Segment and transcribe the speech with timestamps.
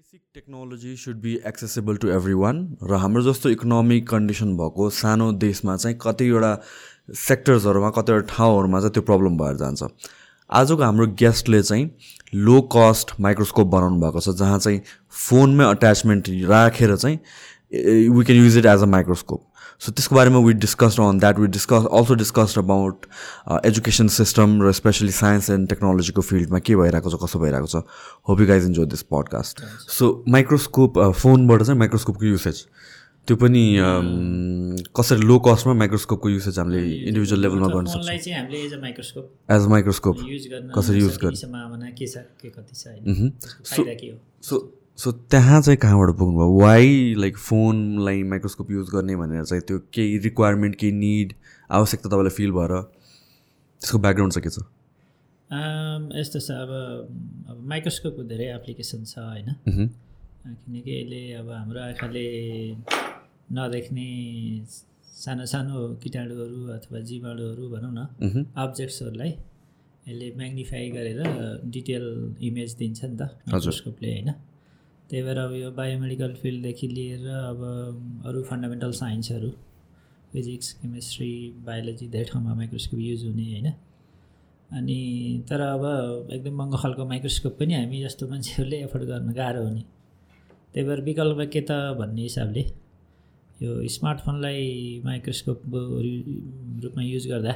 [0.00, 5.74] Basic technology should be accessible to everyone र हाम्रो जस्तो इकोनोमिक कन्डिसन भएको सानो देशमा
[5.76, 6.52] चाहिँ कतिवटा
[7.22, 9.88] सेक्टर्सहरूमा कतिवटा ठाउँहरूमा चाहिँ त्यो प्रब्लम भएर जान्छ।
[10.50, 11.84] आजको हाम्रो गेस्टले चाहिँ
[12.34, 14.80] लो कस्ट माइक्रोस्कोप बनाउनु भएको छ जहाँ चाहिँ
[15.28, 17.18] फोनमै अट्याचमेन्ट राखेर चाहिँ
[18.08, 19.46] we can use it as a microscope
[19.80, 23.06] so त्यसको बारेमा we discuss on that we discuss also discuss about
[23.66, 27.76] education system र स्पेसली साइन्स एन्ड टेक्नोलोजीको फिल्डमा के भइरहेको छ कसो भइरहेको छ।
[28.28, 29.54] Hope guys enjoy this podcast
[29.98, 30.04] so
[30.36, 32.64] microscope फोनबाट चाहिँ माइक्रोस्कोपको युसेज
[33.28, 34.06] त्यो पनि um,
[34.96, 39.24] कसरी लो कस्टमा माइक्रोस्कोपको युसेज हामीले इन्डिभिजुअल लेभलमा गर्न सक्छौँ।
[39.56, 40.16] एज माइक्रोस्कोप
[40.76, 41.40] कसरी युज गर्ने?
[44.42, 44.56] सो
[44.98, 46.48] सो त्यहाँ चाहिँ कहाँबाट पुग्नुभयो?
[46.60, 51.32] वाइ लाइक फोनलाई माइक्रोस्कोप युज गर्ने भनेर चाहिँ त्यो केही रिक्वायरमेन्ट केही निड
[51.70, 52.72] आवश्यकता तपाईँलाई फिल भएर?
[53.80, 54.58] त्यसको ब्याकग्राउन्ड चाहिँ के छ?
[56.20, 56.70] यस्तो छ अब
[57.48, 59.48] अब माइक्रोस्कोपको धेरै एप्लिकेसन छ होइन?
[59.64, 62.26] किनकि अहिले अब हाम्रो आँखाले
[63.56, 64.08] नदेख्ने
[65.22, 69.32] सानो सानो किटाणुहरू अथवा जीवाणुहरू भनौँ न अब्जेक्ट्सहरूलाई
[70.08, 71.20] यसले म्याग्निफाई गरेर
[71.72, 72.06] डिटेल
[72.48, 74.30] इमेज दिन्छ नि त माइक्रोस्कोपले होइन?
[75.10, 77.60] त्यही भएर अब यो बायोमेडिकल फिल्डदेखि लिएर अब
[78.26, 79.48] अरू फन्डामेन्टल साइन्सहरू
[80.32, 81.32] फिजिक्स केमिस्ट्री
[81.66, 83.68] बायोलोजी धेरै ठाउँमा माइक्रोस्कोप युज हुने होइन।
[84.70, 84.98] अनि
[85.50, 85.84] तर अब
[86.32, 89.82] एकदम महँगो खालको माइक्रोस्कोप पनि हामी जस्तो मान्छेहरूले एफोर्ड गर्न गाह्रो हुने
[90.74, 92.62] त्यही भएर विकल्प के त भन्ने हिसाबले
[93.62, 94.66] यो स्मार्टफोनलाई
[95.04, 95.62] माइक्रोस्कोप
[96.84, 97.52] रूपमा युज गर्दा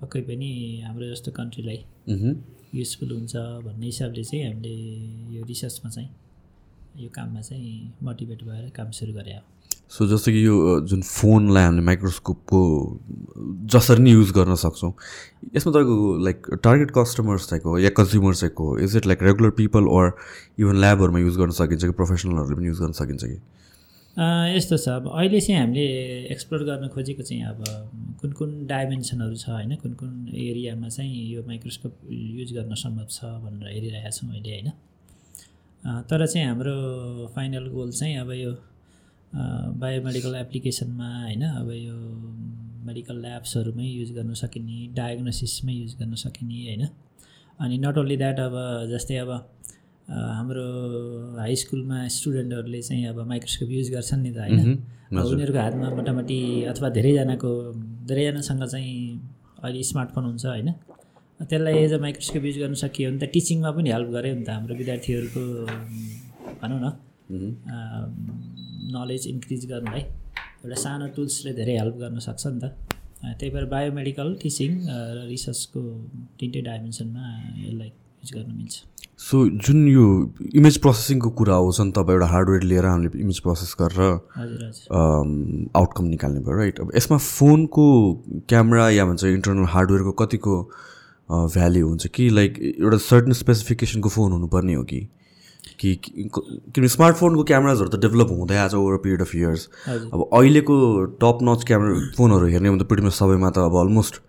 [0.00, 0.50] पक्कै पनि
[0.86, 1.78] हाम्रो जस्तो कन्ट्रीलाई
[2.74, 3.34] युजफुल हुन्छ
[3.66, 4.74] भन्ने हिसाबले चाहिँ हामीले
[5.36, 6.10] यो रिसर्चमा चाहिँ
[6.96, 9.42] यो काममा चाहिँ मोटिभेट भएर काम सुरु गरे हो।
[9.90, 12.60] सो जस्तो कि यो जुन फोनलाई हामीले माइक्रोस्कोपको
[13.72, 14.92] जसरी नै युज गर्न सक्छौँ
[15.56, 18.78] यसमा तपाईँको लाइक टार्गेट कस्टमर्स चाहिँ हो या कन्ज्युमर चाहिँ हो?
[18.78, 20.12] Is it like regular people or
[20.60, 23.38] even ल्याबहरूमा use गर्न सकिन्छ कि प्रोफेसनलहरूले पनि युज गर्न सकिन्छ कि?
[24.56, 25.86] यस्तो छ। अब अहिले चाहिँ हामीले
[26.32, 27.64] एक्सप्लोर गर्न खोजेको चाहिँ अब
[28.20, 29.74] कुन कुन डाइमेन्सनहरू छ होइन?
[29.76, 34.72] कुन कुन एरियामा चाहिँ यो माइक्रोस्कोप युज गर्न सम्भव छ भनेर हेरिरहेका छौँ अहिले होइन?
[35.84, 36.74] तर चाहिँ हाम्रो
[37.34, 38.52] फाइनल गोल चाहिँ अब यो
[39.80, 41.96] बायोमेडिकल एप्लिकेसनमा होइन अब यो
[42.86, 46.82] मेडिकल ल्याब्सहरूमै युज गर्न सकिने डायग्नोसिसमै युज गर्न सकिने होइन।
[47.60, 48.54] अनि नट ओन्ली द्याट अब
[48.92, 49.30] जस्तै अब
[50.08, 50.66] हाम्रो
[51.38, 54.58] हाई स्कुलमा स्टुडेन्टहरूले चाहिँ अब माइक्रोस्कोप युज गर्छन् नि त होइन।
[55.12, 56.40] उनीहरूको हातमा मोटामोटी
[56.72, 57.50] अथवा धेरैजनाको
[58.08, 58.96] धेरैजनासँग चाहिँ
[59.64, 60.68] अहिले स्मार्टफोन हुन्छ होइन।
[61.50, 64.50] त्यसलाई एज अ माइक्रोस्कोप युज गर्न सकियो भने त टिचिङमा पनि हेल्प गऱ्यो नि त
[64.56, 65.42] हाम्रो विद्यार्थीहरूको
[66.62, 66.86] भनौँ न
[68.96, 70.02] नलेज इन्क्रिज गर्नलाई
[70.64, 72.64] एउटा सानो टुल्सले धेरै हेल्प गर्न सक्छ नि त।
[73.24, 75.82] त्यही भएर बायोमेडिकल टिचिङ र रिसर्चको
[76.40, 77.24] तिनटै डाइमेन्सनमा
[77.66, 78.74] यसलाई युज गर्न मिल्छ।
[79.26, 80.04] सो जुन यो
[80.60, 84.00] इमेज प्रोसेसिङको कुरा आउँछ नि तपाईँ एउटा हार्डवेयर लिएर हामीले इमेज प्रोसेस गरेर
[85.80, 87.86] आउटकम निकाल्ने भयो राइट अब यसमा फोनको
[88.48, 90.56] क्यामेरा या भन्छ इन्टरनल हार्डवेयरको कतिको
[91.30, 95.00] भ्याल्यु हुन्छ कि लाइक एउटा सर्टन स्पेसिफिकेसनको फोन हुनुपर्ने हो कि?
[95.80, 100.74] कि किनभने स्मार्टफोनको क्यामराजहरू त डेभलप हुँदै आएको ओभर पिरियड अफ इयर्स अब अहिलेको
[101.22, 104.20] टप नच क्यामरा फोनहरू हेर्ने भने त पिडिमा सबैमा त अब अलमोस्ट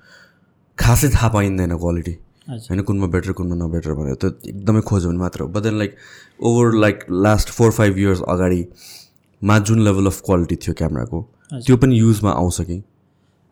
[0.78, 2.16] खासै थाहा पाइँदैन क्वालिटी
[2.50, 5.96] होइन कुनमा बेटर कुनमा नबेटर भनेर त एकदमै खोज्यो भने मात्र हो। But then like
[6.42, 11.22] over like last four five years अगाडिमा जुन लेभल अफ क्वालिटी थियो क्यामराको
[11.54, 12.82] त्यो पनि युजमा आउँछ कि?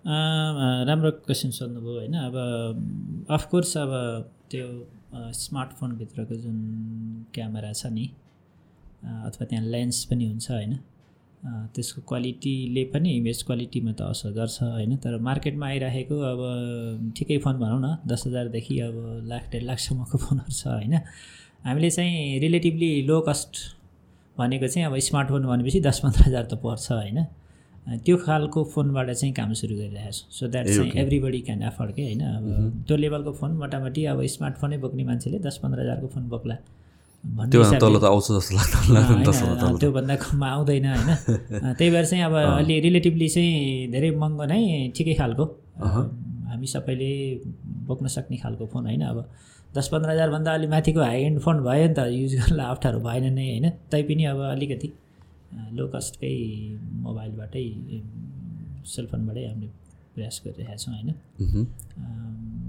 [0.05, 2.35] राम्रो क्वेसन सोध्नुभयो होइन। अब
[3.31, 3.91] अफकोर्स अब
[4.51, 4.67] त्यो
[5.33, 6.57] स्मार्टफोनभित्रको जुन
[7.33, 8.05] क्यामेरा छ नि
[9.27, 10.73] अथवा त्यहाँ लेन्स पनि हुन्छ होइन।
[11.75, 16.39] त्यसको क्वालिटीले पनि इमेज क्वालिटीमा त असर गर्छ होइन। तर मार्केटमा आइराखेको अब
[17.17, 18.95] ठिकै फोन भनौँ न दस हजारदेखि अब
[19.27, 20.95] लाख डेढ लाखसम्मको फोनहरू छ होइन।
[21.63, 23.51] हामीले चाहिँ रिलेटिभली लो कस्ट
[24.37, 27.19] भनेको चाहिँ अब स्मार्टफोन भनेपछि दस पन्ध्र हजार त पर्छ होइन।
[27.87, 32.01] त्यो खालको फोनबाट चाहिँ काम सुरु गरिरहेको छु। सो द्याट चाहिँ एभ्रिबडी क्यान एफोर्ड के
[32.03, 32.21] होइन?
[32.21, 36.55] अब त्यो लेभलको फोन मोटामोटि अब स्मार्टफोनै बोक्ने मान्छेले दस पन्ध्र हजारको फोन बोक्ला।
[39.79, 41.09] त्योभन्दा कममा आउँदैन होइन।
[41.77, 45.45] त्यही भएर चाहिँ अब अलि रिलेटिभली चाहिँ धेरै महँगो नै ठिकै खालको।
[46.47, 47.11] हामी सबैले
[47.87, 49.17] बोक्न सक्ने खालको फोन होइन। अब
[49.75, 53.33] दस पन्ध्र हजारभन्दा अलिक माथिको हाई एन्ड फोन भयो नि त युज गर्नलाई अप्ठ्यारो भएन
[53.33, 54.87] नै होइन। तैपनि अब अलिकति।
[55.71, 56.35] लो कस्टकै
[57.05, 57.65] मोबाइलबाटै
[58.85, 59.69] सेलफोनबाटै हामीले
[60.15, 61.09] प्रयास गरिरहेका छौँ होइन?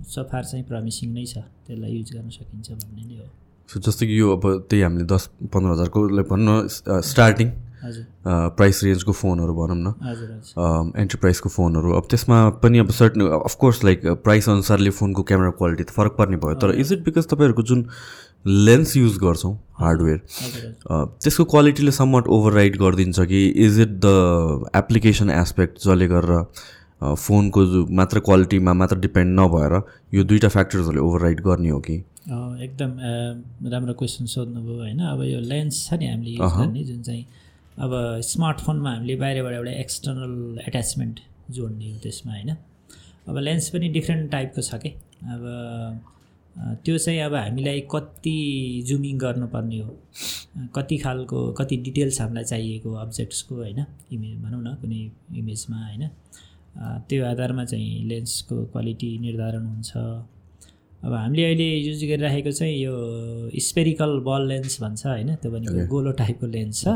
[0.08, 4.36] सफार चाहिँ प्रमिसिङ नै छ त्यसलाई युज गर्न सकिन्छ भन्ने नै हो जस्तो कि यो
[4.36, 6.00] अब त्यही हामीले दस पन्ध्र हजारको
[6.30, 7.48] भनौँ न स्टार्टिङ
[7.86, 14.48] प्राइस रेन्जको फोनहरू भनौँ न। एन्टरप्राइजको फोनहरू। अब त्यसमा पनि अब सर्टन अफकोर्स लाइक प्राइस
[14.48, 17.86] अनुसारले फोनको क्यामेरा क्वालिटी त फरक पर्ने भयो। तर इज इट बिकज तपाईँहरूको जुन
[18.46, 20.18] लेन्स युज गर्छौँ हार्डवेयर
[20.90, 26.42] त्यसको क्वालिटीले समट ओभरराइड गरिदिन्छ कि is it the application aspect जसले गरेर
[27.16, 27.60] फोनको
[27.96, 29.80] मात्र क्वालिटीमा मात्र डिपेन्ड नभएर
[30.14, 31.94] यो दुईवटा फ्याक्टर्सहरूले ओभरराइड गर्ने हो कि?
[32.64, 32.90] एकदम
[33.72, 37.24] राम्रो क्वेसन सोध्नुभयो होइन। अब यो लेन्स छ नि हामीले युज गर्ने जुन चाहिँ
[37.78, 37.90] अब
[38.22, 42.50] स्मार्टफोनमा हामीले बाहिरबाट एउटा एक्सटर्नल एट्याचमेन्ट जोड्ने हो त्यसमा होइन।
[43.28, 44.88] अब लेन्स पनि डिफ्रेन्ट टाइपको छ कि।
[45.34, 45.42] अब
[46.84, 48.36] त्यो चाहिँ अब हामीलाई कति
[48.86, 49.96] जुमिङ गर्नुपर्ने हो।
[50.76, 55.02] कति खालको कति डिटेल्स हामीलाई चाहिएको अब्जेक्ट्सको होइन इमेज भनौँ न कुनै
[55.38, 56.08] इमेजमा होइन।
[57.08, 62.94] त्यो आधारमा चाहिँ लेन्सको क्वालिटी निर्धारण हुन्छ। अब हामीले अहिले युज गरिराखेको चाहिँ यो
[63.60, 66.88] स्पेरिकल बल लेन्स भन्छ होइन त्यो भनेको गोलो टाइपको लेन्स छ।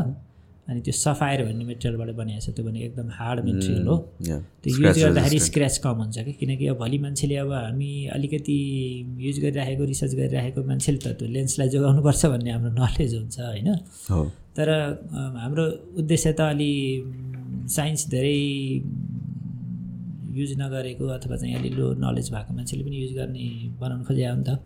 [0.68, 3.96] अनि त्यो सफायर भन्ने मेटेरियलबाट बनाएको छ त्यो भनेको एकदम हार्ड मेटेरियल हो।
[4.28, 6.32] या त्यो युज गर्दाखेरि स्क्र्याच कम हुन्छ कि?
[6.40, 8.58] किनकि अब भोलि मान्छेले अब हामी अलिकति
[9.26, 13.68] युज गरिराखेको रिसर्च गरिराखेको मान्छेले त त्यो लेन्सलाई जोगाउनुपर्छ भन्ने हाम्रो नलेज हुन्छ होइन?
[14.56, 14.68] तर
[15.40, 15.64] हाम्रो
[16.04, 16.72] उद्देश्य त अलि
[17.76, 18.38] साइन्स धेरै
[20.38, 23.46] युज नगरेको अथवा चाहिँ अलि लो नलेज भएको मान्छेले पनि युज गर्ने
[23.80, 24.60] बनाउनु खोजेको हो नि त।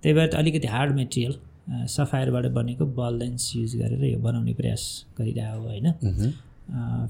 [0.00, 1.34] त्यही भएर त अलिकति हार्ड मेटेरियल
[1.68, 4.82] सफायरबाट बनेको बल लेन्स युज गरेर यो बनाउने प्रयास
[5.18, 5.86] गरिरहेको हो होइन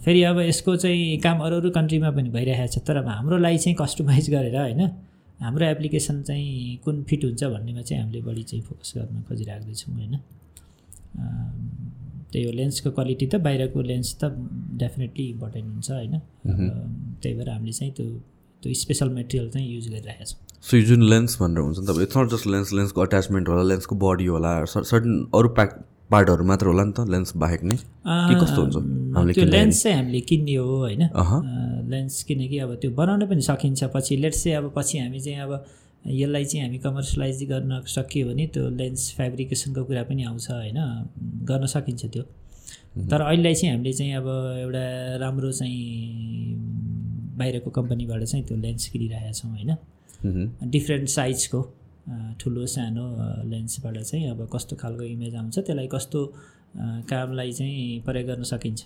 [0.05, 3.59] फेरि अब यसको चाहिँ काम अरू अरू कन्ट्रीमा पनि भइरहेको छ तर अब हाम्रो लागि
[3.59, 4.81] चाहिँ कस्टमाइज गरेर होइन
[5.41, 10.15] हाम्रो एप्लिकेसन चाहिँ कुन फिट हुन्छ भन्नेमा चाहिँ हामीले बढी चाहिँ फोकस गर्न खोजिराख्दैछौँ होइन।
[12.33, 14.25] त्यही हो लेन्सको क्वालिटी त बाहिरको लेन्स त
[14.81, 16.19] डेफिनेटली इम्पोर्टेन्ट हुन्छ होइन।
[17.21, 18.07] त्यही भएर हामीले चाहिँ त्यो
[18.63, 21.89] त्यो स्पेसल मेटेरियल चाहिँ युज गरिरहेका छौँ। सो यो जुन लेन्स भनेर हुन्छ नि त
[22.03, 26.67] इट्स नट जस्ट लेन्स लेन्सको अट्याचमेन्ट होला लेन्सको बडी होला सर्टन अरू प्याक पार्टहरू मात्र
[26.67, 27.77] होला नि त लेन्स बाहेक नै?
[27.77, 28.77] कि कस्तो हुन्छ?
[29.17, 29.45] हामीले त्यो?
[29.45, 31.03] लेन्स चाहिँ हामीले किन्ने हो होइन।
[31.91, 35.53] लेन्स किनकि अब त्यो बनाउन पनि सकिन्छ। पछि लेट्स चाहिँ अब पछि हामी चाहिँ अब
[36.07, 40.79] यसलाई चाहिँ हामी कमर्सियलाइज गर्न सकियो भने त्यो लेन्स फेब्रिकेसनको कुरा पनि आउँछ होइन?
[41.51, 42.23] गर्न सकिन्छ त्यो।
[43.11, 44.27] तर अहिले चाहिँ हामीले चाहिँ अब
[44.63, 44.85] एउटा
[45.21, 45.83] राम्रो चाहिँ
[47.39, 51.61] बाहिरको कम्पनीबाट चाहिँ त्यो लेन्स किनिरहेका छौँ होइन। डिफ्रेन्ट साइजको
[52.41, 53.05] ठुलो सानो
[53.51, 56.21] लेन्सबाट चाहिँ अब कस्तो खालको इमेज आउँछ त्यसलाई कस्तो
[57.11, 58.81] कामलाई चाहिँ प्रयोग गर्न सकिन्छ।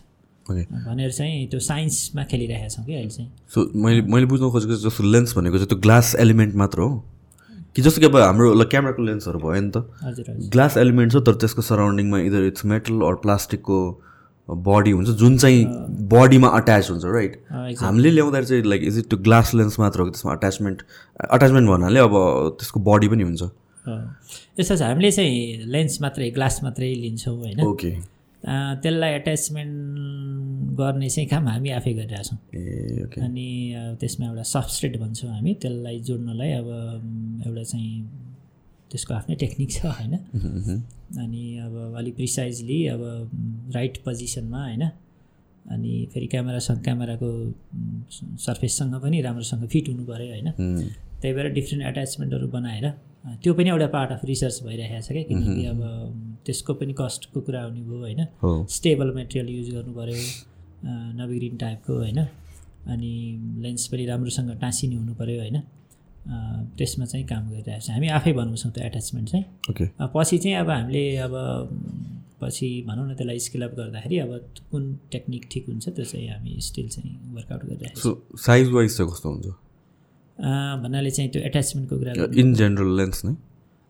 [0.51, 5.05] भनेर चाहिँ त्यो साइन्समा खेलिरहेका छौँ कि अहिले चाहिँ। सो मैले मैले बुझ्न खोजेको जस्तो
[5.05, 7.05] लेन्स भनेको चाहिँ त्यो ग्लास एलिमेन्ट मात्र हो।
[7.77, 11.17] कि जस्तो कि अब हाम्रो क्यामेराको लेन्सहरू भयो नि त। हजुर हजुर। ग्लास एलिमेन्ट छ
[11.27, 13.79] तर त्यसको सराउन्डिङमा इदर इट्स मेटल अर प्लास्टिकको
[14.67, 15.65] बडी हुन्छ जुन चाहिँ
[16.13, 17.33] बडीमा अट्याच हुन्छ राइट.
[17.81, 20.83] हामीले ल्याउँदाखेरि चाहिँ लाइक इज इट त्यो ग्लास लेन्स मात्र हो कि त्यसमा अट्याचमेन्ट
[21.31, 22.15] अट्याचमेन्ट भन्नाले अब
[22.61, 23.43] त्यसको बडी पनि हुन्छ।
[24.61, 27.61] यस्तो छ हामीले चाहिँ लेन्स मात्रै ग्लास मात्रै लिन्छौँ होइन?
[27.67, 27.91] ओके।
[28.45, 32.39] त्यसलाई एट्याचमेन्ट गर्ने चाहिँ काम हामी आफै गरिरहेछौँ
[33.25, 33.49] अनि
[34.01, 36.69] त्यसमा एउटा सबस्ट्रेट भन्छौँ हामी त्यसलाई जोड्नलाई अब
[37.47, 37.93] एउटा चाहिँ
[38.91, 40.15] त्यसको आफ्नै टेक्निक छ होइन?
[41.23, 43.03] अनि अब अलिक प्रिसाइजली अब
[43.75, 44.83] राइट पोजिसनमा होइन?
[45.71, 47.29] अनि फेरि क्यामेरासँग क्यामेराको
[48.47, 50.49] सर्फेससँग पनि राम्रोसँग फिट हुनु पऱ्यो होइन?
[51.21, 52.87] त्यही भएर डिफ्रेन्ट एट्याचमेन्टहरू बनाएर
[53.43, 55.81] त्यो पनि एउटा पार्ट अफ रिसर्च भइरहेको छ क्या किनकि अब
[56.47, 58.21] त्यसको पनि कस्टको कुरा आउने भयो होइन?
[58.77, 62.19] स्टेबल मेटेरियल युज गर्नु पऱ्यो अ, नवीग्रिन टाइपको होइन?
[62.93, 63.13] अनि
[63.63, 65.57] लेन्स पनि राम्रोसँग टाँसिने हुनु पऱ्यो होइन?
[66.29, 69.45] त्यसमा चाहिँ काम गरिरहेको छ। हामी आफै बनाउँछौँ त्यो एट्याचमेन्ट चाहिँ।
[70.01, 71.35] अ, पछि चाहिँ अब हामीले अब
[72.41, 74.31] पछि भनौँ न त्यसलाई स्केलअप गर्दाखेरि अब
[74.71, 78.11] कुन टेक्निक ठिक हुन्छ त्यो चाहिँ हामी स्टिल चाहिँ वर्कआउट गरिरहेको सो
[78.47, 79.45] साइज वाइज चाहिँ कस्तो हुन्छ?
[79.45, 79.55] छौँ
[80.39, 83.35] अ, भन्नाले चाहिँ त्यो एट्याचमेन्टको कुरा इन जेनरल लेन्स नै?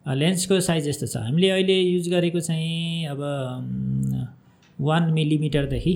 [0.05, 3.19] लेन्सको साइज यस्तो छ। हामीले अहिले युज गरेको चाहिँ अब
[4.79, 5.95] वान मिलिमिटरदेखि।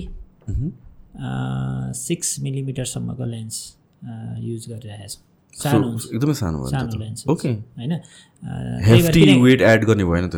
[1.96, 3.56] सिक्स मिलिमिटरसम्मको लेन्स
[4.40, 5.25] युज गरिरहेको छौँ। So,
[5.62, 7.92] सानो एकदमै सानो सानो लेन्स ओके। होइन?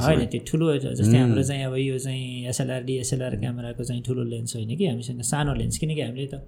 [0.06, 4.56] होइन त्यो ठुलो जस्तै हाम्रो चाहिँ अब यो चाहिँ एसएलआर डिएसएलआर क्यामेराको चाहिँ ठुलो लेन्स
[4.56, 4.84] होइन कि?
[4.86, 6.44] हामीसँग सानो लेन्स किनकि हामीले त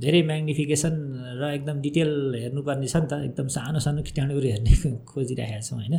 [0.00, 0.94] धेरै म्याग्निफिकेसन
[1.40, 4.72] र एकदम डिटेल हेर्नुपर्ने छ नि त। एकदम सानो सानो किटाणुहरू हेर्ने
[5.10, 5.94] खोजिरहेका छौँ होइन?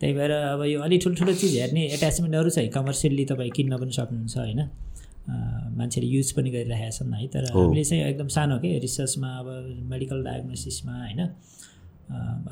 [0.00, 4.36] त्यही भएर अब यो अलिक ठुल्ठुलो चिज हेर्ने एट्याचमेन्टहरू चाहिँ कमर्सियल्ली तपाईँ किन्न पनि सक्नुहुन्छ
[4.38, 4.60] होइन?
[5.28, 9.46] मान्छेले युज पनि गरिरहेका छन् है। तर हामीले चाहिँ एकदम सानो के रिसर्चमा अब
[9.90, 11.20] मेडिकल डायग्नोसिसमा होइन।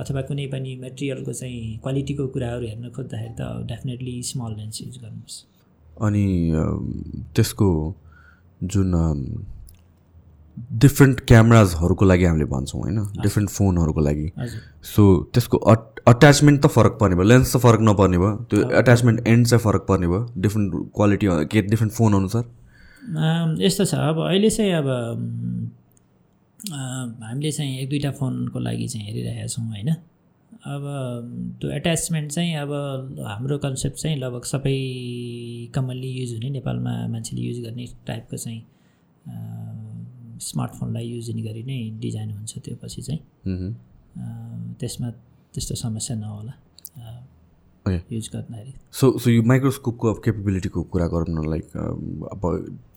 [0.00, 5.36] अथवा कुनै पनि मेटेरियलको चाहिँ क्वालिटीको कुराहरू हेर्न खोज्दाखेरि त डेफिनेटली स्मल लेन्स युज गर्नुपर्छ
[6.02, 6.26] अनि
[7.36, 7.68] त्यसको
[8.62, 8.90] जुन
[10.82, 14.26] डिफ्रेन्ट क्यामराजहरूको लागि हामीले भन्छौँ होइन। डिफ्रेन्ट फोनहरूको लागि।
[14.84, 15.02] सो
[15.34, 19.46] त्यसको अट अट्याचमेन्ट त फरक पर्ने भयो। लेन्स त फरक नपर्ने भयो। त्यो एट्याचमेन्ट एन्ड
[19.46, 22.63] चाहिँ फरक पर्ने भयो। डिफ्रेन्ट क्वालिटी के डिफ्रेन्ट फोन अनुसार। अम,
[23.04, 24.88] यस्तो छ अब अहिले चाहिँ अब
[27.22, 29.88] हामीले चाहिँ एक दुईवटा फोनको लागि चाहिँ हेरिरहेका छौँ होइन।
[30.64, 30.82] अब
[31.60, 32.70] त्यो एट्याचमेन्ट चाहिँ अब
[33.28, 34.76] हाम्रो कन्सेप्ट चाहिँ लगभग सबै
[35.74, 38.62] कमनली युज हुने नेपालमा मान्छेले युज गर्ने टाइपको चाहिँ
[40.40, 43.20] स्मार्टफोनलाई युज गरी नै डिजाइन हुन्छ त्यो पछि चाहिँ।
[44.80, 45.10] त्यसमा
[45.54, 46.54] त्यस्तो समस्या नहोला
[48.12, 51.76] युज गर्दाखेरि। सो सो यो माइक्रोस्कोपको अब केपेबिलिटीको कुरा गरौँ न लाइक
[52.32, 52.42] अब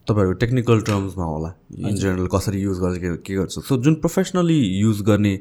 [0.08, 3.60] तपाईँहरू टेक्निकल टर्म्समा होला इन जेनरल कसरी युज गर्छ के गर्छ?
[3.60, 5.34] सो जुन प्रोफेसनली युज गर्ने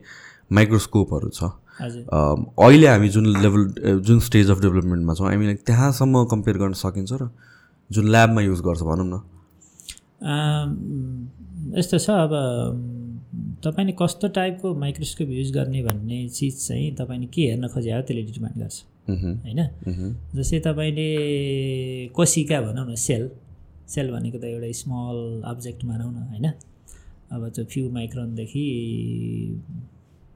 [0.53, 1.43] माइक्रोस्कोपहरू छ
[1.77, 7.29] अहिले हामी जुन लेभल जुन स्टेज अफ डेभलपमेन्टमा छौँ हामी त्यहाँसम्म कम्पेयर गर्न सकिन्छ र
[7.91, 9.15] जुन ल्याबमा युज गर्छ भनौँ न।
[11.79, 12.33] यस्तो छ अब
[13.65, 18.23] तपाईँले कस्तो टाइपको माइक्रोस्कोप युज गर्ने भन्ने चिज चाहिँ तपाईँले के हेर्न खोजे हो त्यसले
[18.23, 18.77] डिटर्माइन गर्छ
[19.45, 19.61] होइन?
[20.35, 21.09] जस्तै तपाईँले
[22.17, 23.25] कोसिका भनौँ न सेल।
[23.89, 25.19] सेल भनेको त एउटा स्मल
[25.51, 26.47] अब्जेक्ट मानौँ न होइन?
[27.33, 28.65] अब त्यो फ्यु माइक्रोनदेखि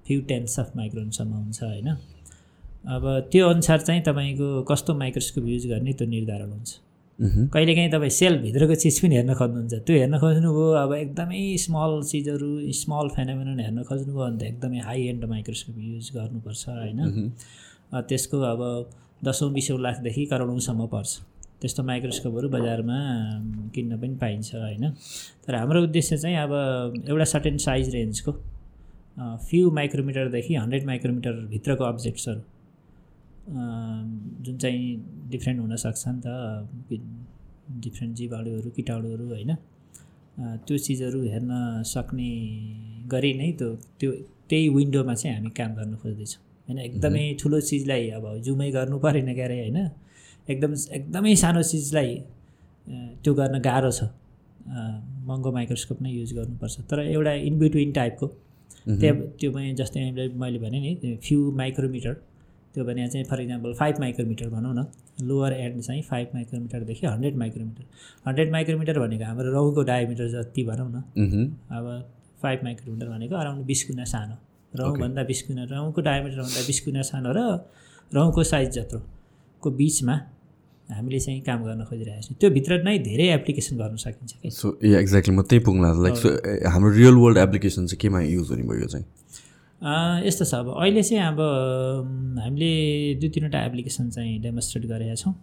[0.07, 1.89] फ्यु टेन्स अफ माइक्रोनसम्म हुन्छ होइन?
[2.87, 6.71] अब त्यो अनुसार चाहिँ तपाईँको कस्तो माइक्रोस्कोप युज गर्ने त्यो निर्धारण हुन्छ।
[7.55, 13.09] कहिलेकाहीँ तपाईँ सेलभित्रको चिज पनि हेर्न खोज्नुहुन्छ। त्यो हेर्न खोज्नुभयो अब एकदमै स्मल चिजहरू स्मल
[13.17, 17.01] फेनोमेनन हेर्न खोज्नुभयो भने त एकदमै हाई एन्ड माइक्रोस्कोप युज गर्नुपर्छ होइन?
[18.09, 18.61] त्यसको अब
[19.25, 21.13] दसौँ बिसौँ लाखदेखि करोडौँसम्म पर्छ।
[21.61, 22.99] त्यस्तो माइक्रोस्कोपहरू बजारमा
[23.75, 24.85] किन्न पनि पाइन्छ होइन?
[25.47, 26.53] तर हाम्रो उद्देश्य चाहिँ अब
[27.09, 28.33] एउटा सर्टेन साइज रेन्जको
[29.49, 32.43] फ्यु माइक्रोमिटरदेखि हन्ड्रेड माइक्रोमिटरभित्रको अब्जेक्ट्सहरू
[34.45, 34.81] जुन चाहिँ
[35.31, 36.29] डिफ्रेन्ट हुनसक्छ नि त
[37.85, 39.55] डिफ्रेन्ट जीवाणुहरू किटाणुहरू होइन?
[40.67, 41.53] त्यो चिजहरू हेर्न
[41.87, 42.31] सक्ने
[43.13, 43.69] गरी नै त्यो
[44.01, 44.11] त्यो
[44.51, 49.29] त्यही विन्डोमा चाहिँ हामी काम गर्न खोज्दैछौँ। होइन एकदमै ठुलो चिजलाई अब जुमै गर्नु परेन
[49.35, 49.79] क्यारे होइन?
[50.49, 52.15] एकदम एकदमै सानो चिजलाई
[53.23, 54.09] त्यो गर्न गाह्रो छ।
[55.27, 58.27] महँगो माइक्रोस्कोप नै युज गर्नुपर्छ। तर एउटा इनबिट्विन टाइपको
[58.89, 60.11] त्यहाँ त्यो जस्तै
[60.43, 62.15] मैले भने नि फ्यु माइक्रोमिटर
[62.75, 64.87] त्यो भने चाहिँ फर इक्जाम्पल फाइभ माइक्रोमिटर भनौँ न।
[65.29, 67.85] लोवर एन्ड चाहिँ फाइभ माइक्रोमिटरदेखि हन्ड्रेड माइक्रोमिटर
[68.27, 71.03] हन्ड्रेड माइक्रोमिटर भनेको हाम्रो रौँको डायमिटर जति भनौँ न।
[71.71, 71.87] अब
[72.43, 74.37] फाइभ माइक्रोमिटर भनेको अराउन्ड बिस गुणा सानो।
[74.73, 77.41] रौँभन्दा बिस गुणा रौँको डायमिटरभन्दा बिस गुणा सानो र
[78.13, 78.69] रौँको साइज
[79.61, 80.15] जत्रोको बिचमा
[80.89, 84.51] हामीले चाहिँ काम गर्न खोजिरहेको छौँ। त्योभित्र नै धेरै एप्लिकेसन गर्न सकिन्छ कि?
[84.51, 86.17] सो ए एक्ज्याक्टली म त्यही पुग्न लाइक
[86.67, 89.07] हाम्रो रियल वर्ल्ड एप्लिकेसन चाहिँ केमा युज हुने भयो चाहिँ?
[90.27, 91.39] यस्तो छ अब। अहिले चाहिँ अब
[92.43, 92.73] हामीले
[93.21, 95.35] दुई तिनवटा एप्लिकेसन चाहिँ डेमोन्स्ट्रेट गरेका छौँ।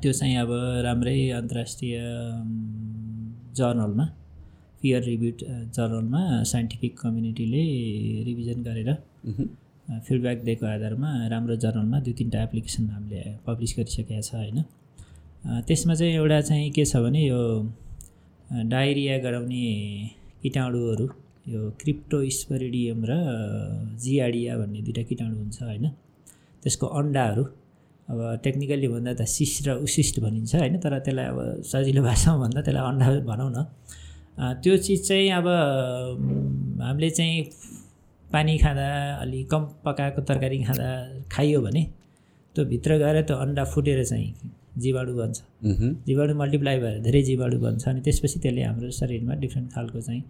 [0.00, 0.50] त्यो चाहिँ अब
[0.86, 1.94] राम्रै अन्तर्राष्ट्रिय
[3.58, 4.06] जर्नलमा
[4.80, 5.38] पियर रिभ्युड
[5.76, 7.62] जर्नलमा साइन्टिफिक कम्युनिटीले
[8.24, 8.90] रिभिजन गरेर
[9.88, 14.58] फिडब्याक दिएको आधारमा राम्रो जर्नलमा दुई तिनवटा एप्लिकेसन हामीले पब्लिस गरिसकेका छ होइन?
[15.66, 17.40] त्यसमा चाहिँ एउटा चाहिँ के छ भने यो
[18.68, 19.64] डायरिया गराउने
[20.42, 21.06] किटाणुहरू
[21.48, 23.12] यो क्रिप्टोस्परिडियम र
[24.02, 25.84] जिआडिया भन्ने दुइटा किटाणु हुन्छ होइन?
[26.62, 27.44] त्यसको अन्डाहरू
[28.08, 30.76] अब टेक्निकल्ली भन्दा त सिस र उसिस्ट भनिन्छ होइन?
[30.84, 33.58] तर त्यसलाई अब सजिलो भाषामा भन्दा त्यसलाई अन्डा भनौँ न।
[34.62, 35.46] त्यो चिज चाहिँ अब
[36.84, 37.36] हामीले चाहिँ
[38.32, 38.88] पानी खाँदा
[39.22, 40.88] अलि कम पकाएको तरकारी खाँदा
[41.32, 41.82] खाइयो भने
[42.54, 44.28] त्यो भित्र गएर त्यो अन्डा फुटेर चाहिँ
[44.78, 45.38] जीवाणु बन्छ।
[46.06, 50.22] जीवाणु मल्टिप्लाई भएर धेरै जीवाणु बन्छ अनि त्यसपछि त्यसले हाम्रो शरीरमा डिफ्रेन्ट खालको चाहिँ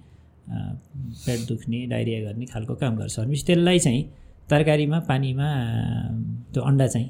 [1.27, 4.03] पेट दुख्ने डाइरिया गर्ने खालको काम गर्छ। भनेपछि त्यसलाई चाहिँ
[4.51, 5.49] तरकारीमा पानीमा
[6.55, 7.09] त्यो अन्डा चाहिँ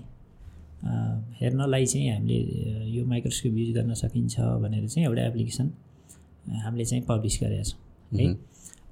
[1.40, 2.38] हेर्नलाई चाहिँ हामीले
[2.96, 5.70] यो माइक्रोस्कोप युज गर्न सकिन्छ भनेर चाहिँ एउटा एप्लिकेसन
[6.64, 7.78] हामीले चाहिँ पब्लिस गरेका छौँ।
[8.18, 8.26] है?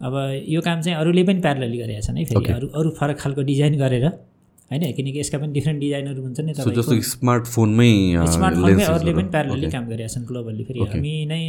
[0.03, 0.15] अब
[0.49, 3.75] यो काम चाहिँ अरूले पनि प्यारलली गरेका छन् है फेरि। अरू अरू फरक खालको डिजाइन
[3.79, 4.93] गरेर होइन?
[4.93, 7.93] किनकि यसका पनि डिफ्रेन्ट डिजाइनहरू हुन्छ नि तपाईँको। स्मार्टफोनमै
[8.35, 11.41] स्मार्टफोनमै अरूले पनि प्यारलली काम गरेका छन् ग्लोबल्ली फेरि हामी नै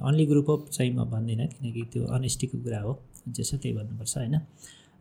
[0.00, 2.92] अन्ली ग्रुप अफ चाहिँ म भन्दिनँ किनकि त्यो अनेस्टीको कुरा हो।
[3.28, 4.36] जे छ त्यही भन्नुपर्छ होइन?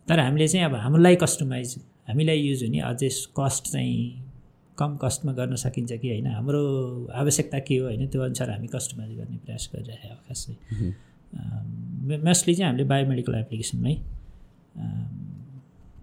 [0.07, 1.75] तर हामीले चाहिँ अब हामीलाई कस्टमाइज
[2.07, 3.99] हामीलाई युज हुने अझै कस्ट चाहिँ
[4.77, 6.27] कम कस्टमा गर्न सकिन्छ कि होइन?
[6.39, 6.61] हाम्रो
[7.15, 8.07] आवश्यकता के हो होइन?
[8.07, 10.41] त्यो अनुसार हामी कस्टमाइज गर्ने प्रयास गरिरहेको खास
[11.35, 13.95] मोस्टली चाहिँ हामीले बायोमेडिकल एप्लिकेसनमै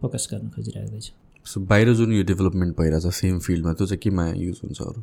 [0.00, 1.00] फोकस गर्न खोजिरहेको
[1.46, 5.02] सो बाहिर जुन यो डेभलपमेन्ट भइरहेछ सेम फिल्डमा त्यो चाहिँ केमा युज हुन्छ अरू?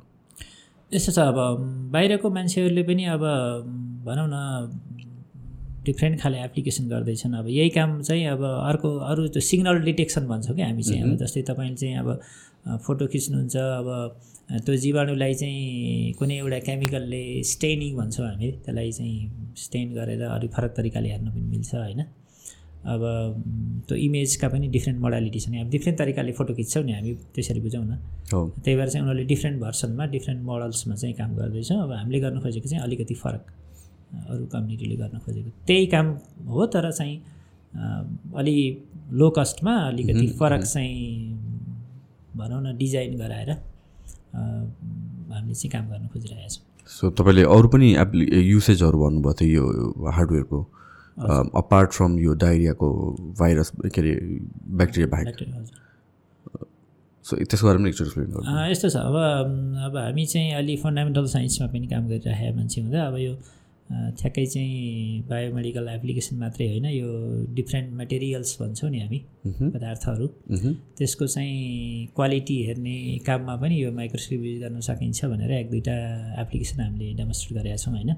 [0.94, 1.36] यस्तो छ अब
[1.92, 3.20] बाहिरको मान्छेहरूले पनि अब
[4.06, 4.36] भनौँ न
[5.86, 10.56] डिफ्रेन्ट खाले एप्लिकेसन गर्दैछन् अब यही काम चाहिँ अब अर्को अरू त्यो सिग्नल डिटेक्सन भन्छौँ
[10.56, 13.88] कि हामी चाहिँ अब जस्तै तपाईँले चाहिँ अब फोटो खिच्नुहुन्छ अब
[14.66, 20.72] त्यो जीवाणुलाई चाहिँ कुनै एउटा केमिकलले स्टेनिङ भन्छौँ हामी त्यसलाई चाहिँ स्टेन गरेर अलिक फरक
[20.78, 22.02] तरिकाले हेर्न पनि मिल्छ होइन?
[22.84, 23.02] अब
[23.88, 27.84] त्यो इमेजका पनि डिफ्रेन्ट मोडालिटी छन्। हामी डिफ्रेन्ट तरिकाले फोटो खिच्छौँ नि हामी त्यसरी बुझौँ
[27.84, 28.00] न
[28.32, 32.68] त्यही भएर चाहिँ उनीहरूले डिफ्रेन्ट भर्सनमा डिफ्रेन्ट मोडल्समा चाहिँ काम गर्दैछौँ। अब हामीले गर्न खोजेको
[32.70, 33.44] चाहिँ अलिकति फरक।
[34.14, 36.08] अरू कम्युनिटीले गर्न खोजेको त्यही काम
[36.48, 37.16] हो तर चाहिँ
[38.38, 38.56] अलि
[39.14, 41.02] लो कस्टमा अलिकति फरक चाहिँ
[42.38, 43.50] भनौँ न डिजाइन गराएर
[44.34, 50.10] हामीले चाहिँ काम गर्न खोजिरहेका छौँ। सो तपाईँले अरू पनि एप्लि युसेजहरू भन्नुभएको थियो यो
[50.12, 50.60] हार्डवेयरको
[51.62, 52.88] अपार्ट फ्रम यो डाइरियाको
[53.40, 54.14] भाइरस के अरे
[54.78, 55.28] ब्याक्टेरिया बाहेक।
[57.26, 59.16] सो त्यसको बारेमा एकचोटि एक्सप्लेन गर्नु यस्तो छ अब
[59.88, 63.34] अब हामी चाहिँ अलि फन्डामेन्टल साइन्समा पनि काम गरिरहेका मान्छे हुँदा अब यो
[64.20, 67.10] ठ्याक्कै चाहिँ बायोमेडिकल एप्लिकेसन मात्रै होइन यो
[67.56, 69.20] डिफ्रेन्ट मेटेरियल्स भन्छौँ नि हामी
[69.74, 70.28] पदार्थहरू।
[70.98, 72.96] त्यसको चाहिँ क्वालिटी हेर्ने
[73.28, 75.96] काममा पनि यो माइक्रोस्कोप युज गर्न सकिन्छ भनेर एक दुईवटा
[76.42, 78.12] एप्लिकेसन हामीले डेमोन्स्ट्रेट गरेका छौँ होइन।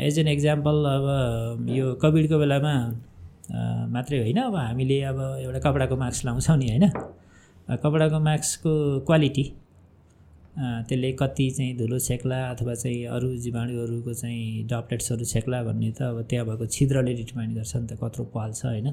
[0.00, 1.06] एज एन इक्जाम्पल अब
[1.70, 2.74] यो कोभिडको बेलामा
[3.94, 6.86] मात्रै होइन अब हामीले अब एउटा कपडाको मास्क लाउँछौँ नि होइन।
[7.82, 8.72] कपडाको मास्कको
[9.08, 9.44] क्वालिटी
[10.56, 16.22] त्यसले कति चाहिँ धुलो छेक्ला अथवा चाहिँ अरू जीवाणुहरूको चाहिँ डपलेट्सहरू छेक्ला भन्ने त अब
[16.30, 18.86] त्यहाँ भएको छिद्रले डिटर्माइन गर्छ नि त कत्रो पाल्छ होइन।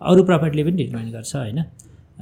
[0.00, 1.62] अरू प्रपर्टीले पनि डिटर्माइन गर्छ होइन।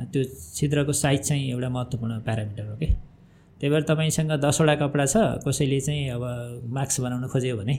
[0.06, 0.22] त्यो
[0.54, 5.16] छिद्रको साइज चाहिँ एउटा महत्त्वपूर्ण प्यारामिटर हो कि त्यही भएर तपाईँसँग दसवटा कपडा छ
[5.46, 6.22] कसैले चाहिँ अब
[6.70, 7.78] मास्क बनाउन खोज्यो भने।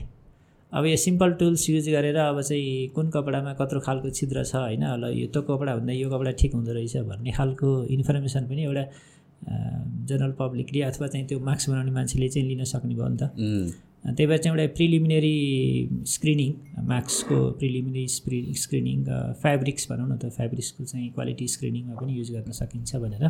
[0.72, 4.84] अब यो सिम्पल टुल्स युज गरेर अब चाहिँ कुन कपडामा कत्रो खालको छिद्र छ होइन
[5.00, 8.84] ल यो त्यो कपडा भन्दा यो कपडा ठिक हुँदो रहेछ भन्ने खालको इन्फर्मेसन पनि एउटा
[9.42, 13.22] जनरल पब्लिकले अथवा चाहिँ त्यो मास्क बनाउने मान्छेले चाहिँ लिन सक्ने भयो नि त।
[14.08, 15.36] त्यही भएर चाहिँ एउटा प्रिलिमिनेरी
[16.06, 16.50] स्क्रिनिङ
[16.88, 18.98] मास्कको प्रिलिमिनेरी स्क्रि स्क्रिनिङ
[19.42, 23.24] फेब्रिक्स भनौँ न त फेब्रिक्सको चाहिँ क्वालिटी स्क्रिनिङमा पनि युज गर्न सकिन्छ भनेर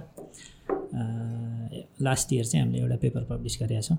[2.03, 3.99] लास्ट इयर चाहिँ हामीले एउटा पेपर पब्लिस गरेका छौँ।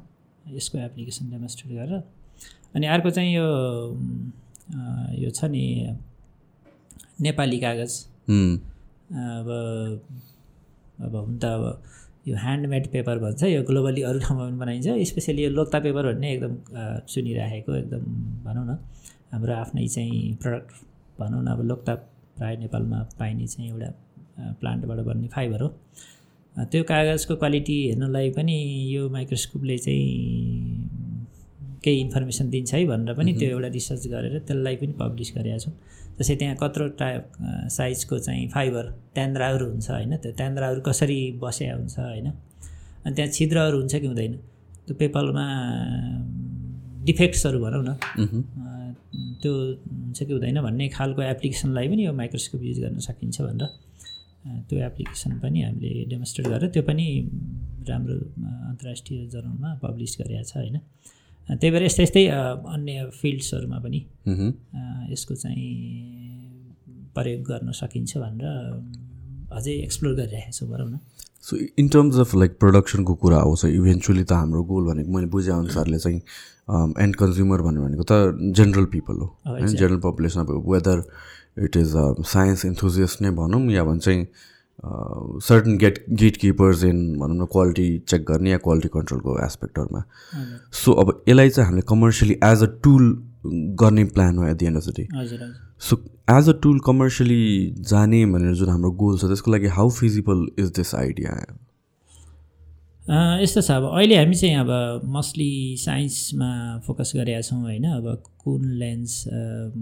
[0.55, 2.01] यसको एप्लिकेसन डेमोन्स्ट्रेट गरेर
[2.75, 3.47] अनि अर्को चाहिँ यो
[5.19, 5.65] यो छ नि
[7.21, 7.93] नेपाली कागज।
[8.29, 9.47] अब
[11.05, 11.63] अब हुन त अब
[12.27, 16.33] यो ह्यान्डमेड पेपर भन्छ यो ग्लोबली अरू ठाउँमा पनि बनाइन्छ। स्पेसली यो लोकता पेपर भन्ने
[16.33, 16.53] एकदम
[17.13, 18.03] सुनिराखेको एकदम
[18.45, 18.77] भनौँ न
[19.31, 20.71] हाम्रो आफ्नै चाहिँ प्रडक्ट
[21.19, 21.93] भनौँ न अब लोकता
[22.37, 23.89] प्रायः नेपालमा पाइने चाहिँ एउटा
[24.59, 25.69] प्लान्टबाट बन्ने फाइबर हो।
[26.71, 28.55] त्यो कागजको क्वालिटी हेर्नलाई पनि
[28.93, 30.07] यो माइक्रोस्कोपले चाहिँ
[31.83, 35.73] केही इन्फर्मेसन दिन्छ है भनेर पनि त्यो एउटा रिसर्च गरेर त्यसलाई पनि पब्लिस गरेका छौँ।
[36.19, 37.31] जस्तै त्यहाँ कत्रो टाइप
[37.71, 42.27] साइजको चाहिँ फाइबर ट्यान्द्राहरू हुन्छ होइन त्यो ट्यान्द्राहरू कसरी बसेका हुन्छ होइन
[43.05, 44.33] अनि त्यहाँ छिद्रहरू हुन्छ कि हुँदैन
[44.87, 45.45] त्यो पेपलमा
[47.05, 47.91] डिफेक्ट्सहरू भनौँ न
[49.41, 53.67] त्यो हुन्छ कि हुँदैन भन्ने खालको एप्लिकेसनलाई पनि यो माइक्रोस्कोप युज गर्न सकिन्छ भनेर
[54.69, 57.07] त्यो एप्लिकेसन पनि हामीले डेमोन्स्ट्रेट गरेर त्यो पनि
[57.89, 58.15] राम्रो
[58.69, 60.77] अन्तर्राष्ट्रिय जर्नलमा पब्लिस गरेका छ होइन।
[61.49, 62.25] त्यही भएर यस्तै यस्तै
[62.75, 63.99] अन्य फिल्ड्सहरूमा पनि
[65.11, 65.69] यसको चाहिँ
[67.15, 68.45] प्रयोग गर्न सकिन्छ भनेर
[69.57, 70.99] अझै एक्सप्लोर गरिरहेको छु भनौँ न।
[71.41, 75.99] So in terms of like प्रडक्सनको कुरा आउँछ इभेन्चुली त हाम्रो गोल भनेको मैले बुझेअनुसारले
[75.99, 76.21] चाहिँ
[77.03, 78.13] एन्ड कन्ज्युमर भन्यो भनेको त
[78.57, 81.03] जेनरल पिपल हो। होइन general population whether
[81.65, 81.93] it is
[82.29, 84.07] science enthusiast नै भनौँ या भन्छ
[84.83, 90.03] certain gate get keepers in भनौँ न क्वालिटी चेक गर्ने या क्वालिटी कन्ट्रोलको एस्पेक्टहरूमा
[90.73, 93.11] सो अब यसलाई चाहिँ हामीले कमर्सियली एज अ टुल
[93.81, 95.07] गर्ने प्लान हो at the end of the day
[95.79, 95.97] so
[96.37, 100.71] as a tool commercially जाने भनेर जुन हाम्रो गोल छ त्यसको लागि how feasible is
[100.75, 101.35] this idea
[103.09, 106.49] यस्तो छ अब अहिले हामी चाहिँ अब मोस्टली साइन्समा
[106.85, 108.05] फोकस गरेका छौँ होइन अब
[108.37, 109.23] कुन लेन्स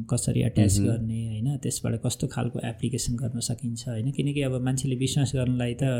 [0.09, 5.31] कसरी अट्याच गर्ने होइन त्यसबाट कस्तो खालको एप्लिकेसन गर्न सकिन्छ होइन किनकि अब मान्छेले विश्वास
[5.35, 5.91] गर्नलाई त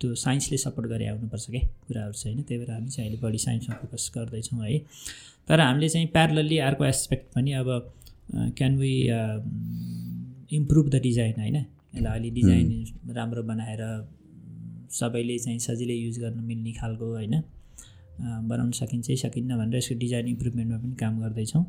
[0.00, 3.38] त्यो साइन्सले सपोर्ट गरे आउनुपर्छ क्या कुराहरू चाहिँ होइन त्यही भएर हामी चाहिँ अहिले बढी
[3.38, 4.78] साइन्समा फोकस गर्दैछौँ है।
[5.48, 7.68] तर हामीले चाहिँ प्यारलली अर्को एस्पेक्ट पनि अब
[8.34, 8.96] can we
[10.56, 12.68] improve the design होइन यसलाई अलि डिजाइन
[13.16, 13.82] राम्रो बनाएर
[14.90, 17.42] सबैले चाहिँ सजिलै युज गर्न मिल्ने खालको होइन
[18.48, 21.64] बनाउन सकिन्छ सकिन्न भनेर यसको डिजाइन इम्प्रुभमेन्टमा पनि काम गर्दैछौँ।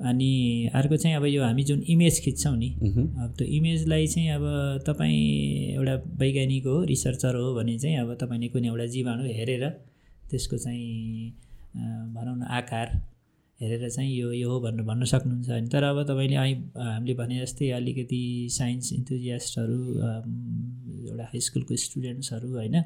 [0.00, 4.44] अनि अर्को चाहिँ अब यो हामी जुन इमेज खिच्छौँ नि अब त्यो इमेजलाई चाहिँ अब
[4.86, 9.68] तपाईँ एउटा वैज्ञानिक हो रिसर्चर हो भने चाहिँ अब तपाईँले कुनै एउटा जीवाणु हेरेर
[10.30, 11.30] त्यसको चाहिँ
[12.14, 13.13] भनौँ न आकार
[13.60, 17.40] हेरेर चाहिँ यो यो हो भनेर भन्न सक्नुहुन्छ होइन। तर अब तपाईँले अहिले हामीले भने
[17.40, 19.78] जस्तै अलिकति साइन्स इन्थुजियास्टहरू
[21.08, 22.76] एउटा हाई स्कुलको स्टुडेन्ट्सहरू होइन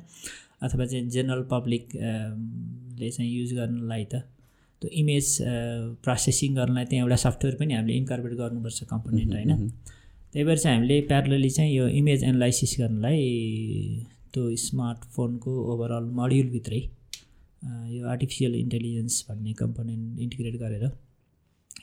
[0.63, 4.23] अथवा चाहिँ जेनरल पब्लिकले चाहिँ युज गर्नलाई त
[4.83, 5.37] त्यो इमेज
[6.05, 9.69] प्रोसेसिङ गर्नलाई त्यहाँ एउटा सफ्टवेयर पनि हामीले इन्कर्पोरेट गर्नुपर्छ कम्पोनेन्ट होइन।
[10.33, 13.21] त्यही भएर चाहिँ हामीले प्यारलली चाहिँ यो इमेज एनालाइसिस गर्नलाई
[14.35, 16.81] त्यो स्मार्टफोनको ओभरअल मोड्युलभित्रै
[17.63, 20.85] यो आर्टिफिसियल इन्टेलिजेन्स भन्ने कम्पोनेन्ट इन्टिग्रेट गरेर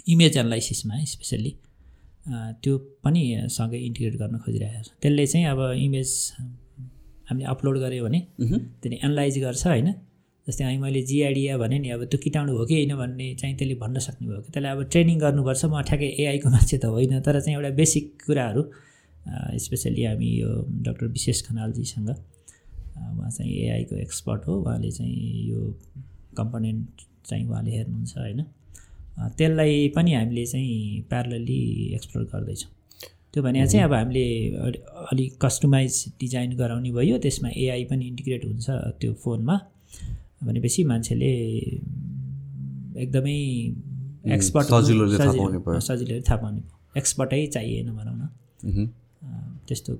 [0.09, 1.53] इमेज एनालाइसिसमा स्पेसल्ली
[2.63, 6.09] त्यो पनि सँगै इन्टिग्रेट गर्न खोजिरहेको छ। त्यसले चाहिँ अब इमेज
[7.29, 9.89] हामीले अपलोड गऱ्यो भने त्यसले एनालाइज गर्छ होइन।
[10.47, 13.75] जस्तै अहिले मैले जिआइडिया भने नि अब त्यो किटाणु हो कि होइन भन्ने चाहिँ त्यसले
[13.83, 17.39] भन्न सक्ने भयो कि त्यसलाई अब ट्रेनिङ गर्नुपर्छ। म ठ्याक्कै एआईको मान्छे त होइन तर
[17.41, 18.61] चाहिँ एउटा बेसिक कुराहरू
[19.57, 20.49] स्पेसली हामी यो
[20.85, 22.09] डक्टर विशेष खनालजीसँग
[22.95, 25.59] उहाँ चाहिँ एआईको एक्सपर्ट हो। उहाँले चाहिँ यो
[26.37, 28.41] कम्पोनेन्ट चाहिँ उहाँले हेर्नुहुन्छ होइन?
[29.37, 31.61] त्यसलाई पनि हामीले चाहिँ प्यारलली
[31.95, 32.71] एक्सप्लोर गर्दैछौँ।
[33.33, 34.25] त्यो भने चाहिँ अब हामीले
[35.11, 38.69] अलिक कस्टमाइज डिजाइन गराउने भयो। त्यसमा एआई पनि इन्टिग्रेट हुन्छ
[39.01, 39.55] त्यो फोनमा।
[40.43, 41.31] भनेपछि मान्छेले
[43.03, 43.39] एकदमै
[44.35, 46.61] एक्सपर्ट सजिलोले सजिलोले थाहा पाउने
[46.97, 48.87] एक्सपर्टै चाहिएन भनौँ न।
[49.67, 49.93] त्यस्तो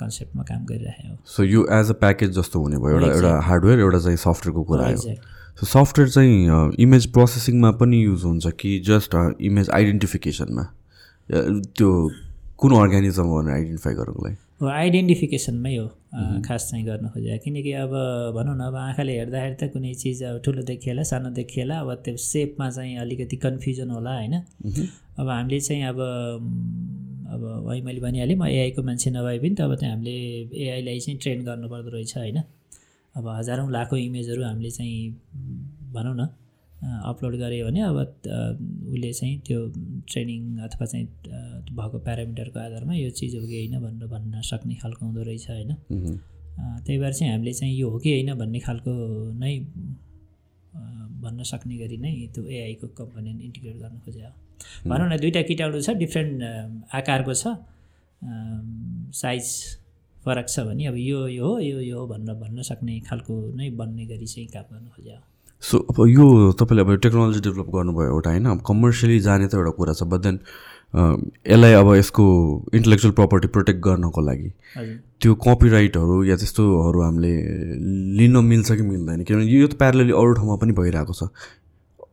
[0.00, 3.78] कन्सेप्टमा काम गरिरहेको हो। सो यो एज अ प्याकेज जस्तो हुने भयो एउटा एउटा हार्डवेयर
[3.78, 9.16] एउटा चाहिँ सफ्टवेयरको कुरा हो सो सफ्टवेयर चाहिँ इमेज प्रोसेसिङमा पनि युज हुन्छ कि जस्ट
[9.40, 10.62] इमेज आइडेन्टिफिकेसनमा
[11.76, 11.90] त्यो
[12.58, 14.36] कुन अर्ग्यानिजम हो भनेर आइडेन्टिफाई गर्नुको लागि?
[14.60, 15.86] हो आइडेन्टिफिकेसनमै हो
[16.46, 17.92] खास चाहिँ गर्नु खोजेको। किनकि अब
[18.36, 22.16] भनौँ न अब आँखाले हेर्दाखेरि त कुनै चिज अब ठुलो देखिएला सानो देखिएला अब त्यो
[22.16, 24.34] सेपमा चाहिँ अलिकति कन्फ्युजन होला होइन?
[25.18, 25.98] अब हामीले चाहिँ अब
[27.34, 30.14] अब है मैले भनिहालेँ म एआईको मान्छे नभए पनि त अब त्यहाँ हामीले
[30.54, 32.38] एआईलाई चाहिँ ट्रेन गर्नुपर्दो रहेछ होइन?
[33.14, 35.10] अब हजारौँ लाखौँ इमेजहरू हामीले चाहिँ
[35.92, 36.22] भनौँ न
[36.84, 39.58] अपलोड गऱ्यो भने अब उसले चाहिँ त्यो
[40.08, 41.06] ट्रेनिङ अथवा चाहिँ
[41.72, 45.72] भएको प्यारामिटरको आधारमा यो चिज हो कि होइन भनेर भन्न सक्ने खालको हुँदो रहेछ होइन।
[46.84, 48.92] त्यही भएर चाहिँ हामीले चाहिँ यो हो कि होइन भन्ने खालको
[49.34, 49.58] नै
[51.24, 54.32] भन्न सक्ने गरी नै त्यो एआईको कम्पोनेन्ट इन्टिग्रेट गर्न खोजे हो
[54.90, 56.42] भनौँ न दुइटा किटाणु छ डिफ्रेन्ट
[56.94, 57.56] आकारको छ
[59.16, 59.46] साइज
[60.24, 63.70] फरक छ भने अब यो यो हो यो यो हो भनेर भन्न सक्ने खालको नै
[63.70, 65.22] बन्ने गरी चाहिँ काम गर्न खोजे हो
[65.64, 66.24] सो अब यो
[66.60, 68.46] तपाईँले अब टेक्नोलोजी डेभलप गर्नुभयो एउटा होइन?
[68.46, 70.38] अब कमर्सियली जाने त एउटा कुरा छ बट देन
[70.94, 72.24] यसलाई अब यसको
[72.74, 74.50] इन्टेलेक्चुअल प्रपर्टी प्रोटेक्ट गर्नको लागि।
[75.20, 77.34] त्यो कपिराइटहरू या त्यस्तोहरू हामीले
[78.18, 79.24] लिन मिल्छ कि मिल्दैन?
[79.24, 81.22] किनभने यो त प्यारलली अरू ठाउँमा पनि भइरहेको छ।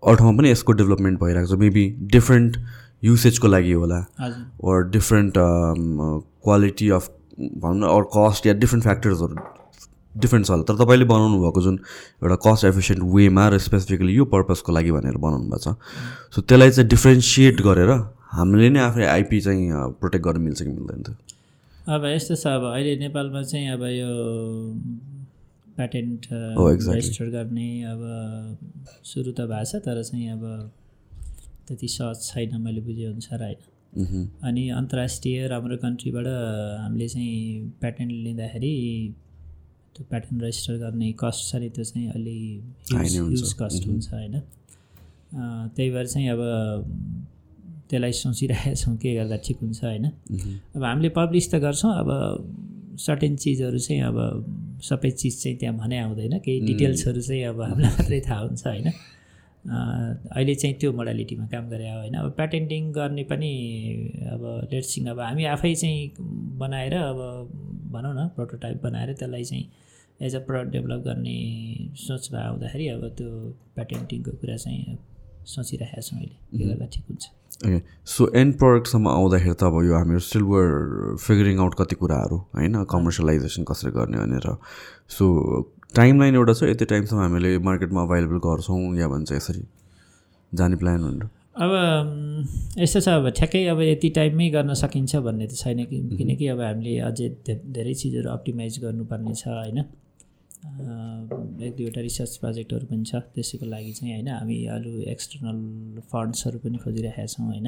[0.01, 2.57] अरू ठाउँमा पनि यसको डेभलपमेन्ट भइरहेको छ। मेबी डिफ्रेन्ट
[3.03, 3.99] युसेजको लागि होला।
[4.63, 7.09] ओर डिफ्रेन्ट क्वालिटी अफ
[7.39, 9.35] भनौँ न अरू कस्ट या डिफ्रेन्ट फ्याक्टर्सहरू
[10.15, 11.76] डिफ्रेन्ट छ होला। तर तपाईँले बनाउनु भएको जुन
[12.24, 15.76] एउटा कस्ट एफिसियन्ट वेमा र स्पेसिफिकली यो पर्पजको लागि भनेर बनाउनु भएको छ।
[16.36, 17.91] सो त्यसलाई चाहिँ डिफ्रेन्सिएट गरेर
[18.36, 21.10] हामीले नै आफै आइपी चाहिँ प्रोटेक्ट गर्न मिल्छ कि मिल्दैन त?
[21.88, 24.12] अब यस्तो छ अब अहिले नेपालमा चाहिँ अब यो
[25.78, 28.02] प्याटेन्ट रेजिस्टर गर्ने अब
[29.04, 30.43] सुरु त भएको छ तर चाहिँ अब
[31.67, 37.36] त्यति सहज छैन मैले बुझेअनुसार होइन। अनि अन्तर्राष्ट्रिय राम्रो कन्ट्रीबाट हामीले चाहिँ
[37.82, 38.74] प्याटेन्ट लिँदाखेरि
[39.95, 42.38] त्यो प्याटर्न रेजिस्टर गर्ने कस्ट छ नि त्यो चाहिँ अलि
[43.17, 44.36] युज कस्ट हुन्छ। होइन?
[45.75, 46.41] त्यही भएर चाहिँ अब
[47.89, 50.06] त्यसलाई सोचिरहेका छौँ के गर्दा ठिक हुन्छ होइन?
[50.75, 52.10] अब हामीले पब्लिस त गर्छौँ अब
[52.99, 54.17] सर्टेन चिजहरू चाहिँ अब
[54.84, 58.88] सबै चिज चाहिँ त्यहाँ भने आउँदैन केही डिटेल्सहरू चाहिँ अब हामीलाई मात्रै थाहा हुन्छ होइन?
[59.67, 63.52] अहिले चाहिँ त्यो मोडालिटीमा काम गरे होइन। अब प्याटेन्टिङ गर्ने पनि
[64.34, 66.10] अब लेट्सिङ अब हामी आफै चाहिँ
[66.58, 67.19] बनाएर अब
[67.93, 69.65] भनौँ न प्रोटोटाइप बनाएर त्यसलाई चाहिँ
[70.21, 71.38] एज अ प्रडक्ट डेभलप गर्ने
[71.97, 73.30] सोचमा आउँदाखेरि अब त्यो
[73.76, 74.97] प्याटेन्टिङको कुरा चाहिँ
[75.45, 77.24] सोचिरहेको छौँ अहिले। के गर्दा ठिक हुन्छ।
[77.65, 80.65] ओके सो एन्ड प्रडक्टसम्म आउँदाखेरि त अब यो हामीहरू स्टिल वर
[81.21, 84.47] फिगरिङ आउट कति कुराहरू होइन कमर्सियलाइजेसन कसरी गर्ने भनेर।
[85.10, 85.26] सो
[85.93, 89.63] टाइम लाइन एउटा छ यति टाइमसम्म हामीले मार्केटमा अभाइलेबल गर्छौँ या भन्छ यसरी?
[90.51, 91.30] जाने प्लान भनेर
[91.63, 91.71] अब
[92.80, 96.62] यस्तो छ अब ठ्याक्कै अब यति टाइममै गर्न सकिन्छ भन्ने त छैन कि किनकि अब
[96.62, 99.80] हामीले अझै धेरै चिजहरू अप्टिमाइज गर्नुपर्ने छ होइन?
[101.67, 105.60] एक दुईवटा रिसर्च प्रोजेक्टहरू पनि छ त्यसैको लागि चाहिँ होइन हामी अरू एक्सटर्नल
[106.13, 107.67] फन्ड्सहरू पनि खोजिरहेका छौँ होइन?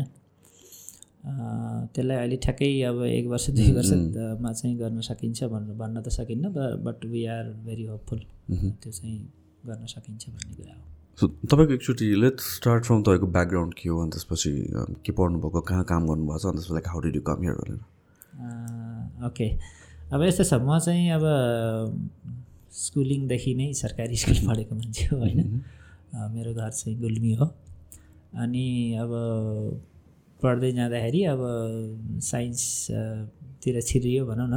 [1.24, 6.50] त्यसलाई अहिले ठ्याक्कै अब एक वर्ष दुई वर्षमा चाहिँ गर्न सकिन्छ भनेर भन्न त सकिन्न
[6.84, 8.20] but we are very hopeful
[8.52, 9.20] त्यो चाहिँ
[9.68, 10.82] गर्न सकिन्छ भन्ने कुरा हो।
[11.20, 14.52] सो तपाईँको एकचोटि लेट स्टार्ट फ्रम तपाईँको ब्याकग्राउन्ड के हो अनि त्यसपछि
[15.06, 17.80] के पढ्नुभएको कहाँ काम गर्नुभएको छ अनि त्यसपछि how did you come here भनेर।
[19.28, 19.48] ओके
[20.14, 21.24] अब यस्तो छ म चाहिँ अब
[22.74, 25.40] स्कुलिङदेखि नै सरकारी स्कुल पढेको मान्छे हो होइन।
[26.36, 27.46] मेरो घर चाहिँ गुल्मी हो।
[28.44, 28.68] अनि
[29.02, 29.12] अब
[30.44, 31.42] पढ्दै जाँदाखेरि अब
[32.22, 34.56] साइन्सतिर छिरियो भनौँ न।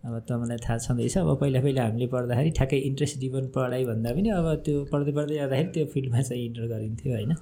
[0.00, 4.28] अब तपाईँलाई थाहा छँदैछ। अब पहिला पहिला हामीले पढ्दाखेरि ठ्याक्कै इन्ट्रेस्ट डिभन पढाइ भन्दा पनि
[4.32, 7.32] अब त्यो पढ्दै पढ्दै जाँदाखेरि त्यो फिल्डमा चाहिँ इन्टर गरिन्थ्यो होइन।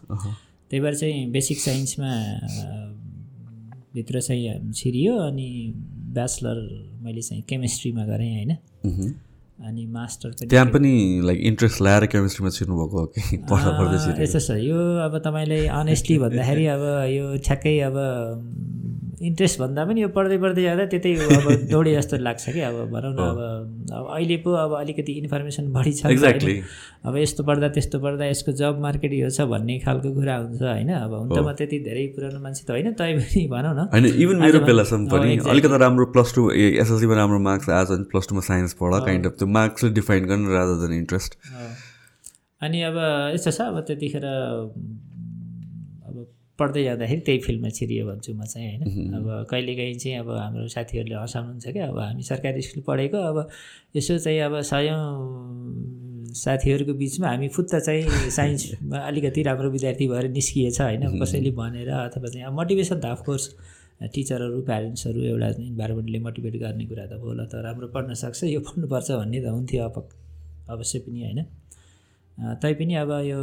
[0.70, 2.10] त्यही भएर चाहिँ बेसिक साइन्समा
[3.94, 5.48] भित्र चाहिँ छिरियो अनि
[6.14, 6.58] ब्याचलर
[7.04, 8.52] मैले चाहिँ केमिस्ट्रीमा गरेँ होइन।
[9.58, 10.92] अनि मास्टर पनि त्यहाँ पनि
[11.24, 13.36] लाइक इन्ट्रेस्ट ल्याएर केमिस्ट्रीमा छिर्नुभएको कि?
[13.50, 17.96] पढ्दा पढ्दै यस्तो छ। यो अब तपाईँले अनेस्टली भन्दाखेरि अब यो ठ्याक्कै अब
[19.18, 23.12] इन्ट्रेस्ट भन्दा पनि यो पढ्दै पढ्दै जाँदा त्यतै अब दौडे जस्तो लाग्छ कि अब भनौँ
[23.14, 23.38] न अब
[23.98, 26.54] अब अहिले पो अब अलिकति इन्फर्मेसन बढी छ। एक्ज्याक्टली
[27.04, 30.90] अब यस्तो पढ्दा त्यस्तो पढ्दा यसको जब मार्केट यो छ भन्ने खालको कुरा हुन्छ होइन?
[30.92, 34.36] अब हुन त म त्यति धेरै पुरानो मान्छे त होइन तैपनि भनौँ न। होइन इभन
[34.44, 38.92] मेरो बेलासम्म पनि अलिकति राम्रो प्लस टू एसएलसीमा राम्रो मार्क्स भने प्लस टूमा साइन्स पढ
[39.06, 41.38] काइन्ड अफ त्यो मार्क्सले डिफाइन गर्ने रादर देन इन्ट्रेस्ट
[42.62, 42.96] अनि अब
[43.34, 44.24] यस्तो छ अब त्यतिखेर
[46.58, 49.14] पढ्दै जाँदाखेरि त्यही फिल्डमा छिरियो भन्छु म चाहिँ होइन?
[49.14, 53.36] अब कहिलेकाहीँ चाहिँ अब हाम्रो साथीहरूले हँसाउनुहुन्छ क्या अब हामी सरकारी स्कुल पढेको अब
[53.96, 55.02] यसो चाहिँ अब सयौँ
[56.34, 61.02] साथीहरूको बिचमा हामी फुत्त चाहिँ साइन्समा अलिकति राम्रो विद्यार्थी भएर निस्किएछ होइन?
[61.22, 63.44] कसैले भनेर अथवा चाहिँ अब मोटिभेसन त अफकोर्स
[64.14, 69.10] टिचरहरू प्यारेन्ट्सहरू एउटा इन्भाइरोमेन्टले मोटिभेट गर्ने कुरा त होला त राम्रो पढ्न सक्छ यो पढ्नुपर्छ
[69.12, 69.96] भन्ने त हुन्थ्यो अब
[70.68, 71.40] अवश्य पनि होइन?
[72.38, 73.38] तैपनि अब यो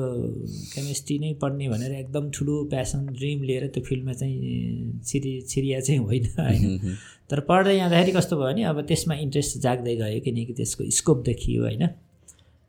[0.73, 5.99] केमिस्ट्री नै पढ्ने भनेर एकदम ठुलो प्यासन ड्रिम लिएर त्यो फिल्डमा चाहिँ छिरि छिरिया चाहिँ
[5.99, 6.95] होइन होइन।
[7.29, 11.63] तर पढ्दै जाँदाखेरि कस्तो भयो भने अब त्यसमा इन्ट्रेस्ट जाग्दै गयो किनकि त्यसको स्कोप देखियो
[11.63, 11.84] होइन।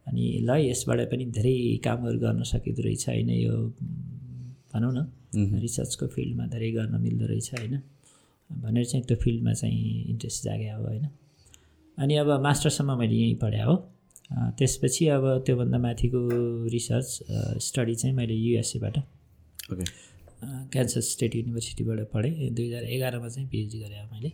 [0.07, 3.55] अनि ल यसबाट पनि धेरै कामहरू गर्न सकिँदो रहेछ होइन यो
[4.75, 7.75] भनौँ न रिसर्चको फिल्डमा धेरै गर्न मिल्दो रहेछ होइन।
[8.51, 11.07] भनेर चाहिँ त्यो फिल्डमा चाहिँ इन्ट्रेस्ट जाग्यो अब होइन।
[11.99, 13.77] अनि अब मास्टरसम्म मैले यहीँ पढाएँ हो।
[14.31, 16.21] त्यसपछि अब त्योभन्दा माथिको
[16.73, 17.09] रिसर्च
[17.63, 18.99] स्टडी चाहिँ मैले युएसएबाट
[19.73, 19.85] ओके
[20.73, 24.31] क्यान्सर स्टेट युनिभर्सिटीबाट पढेँ। दुई हजार एघारमा चाहिँ पिएचडी गरेँ मैले।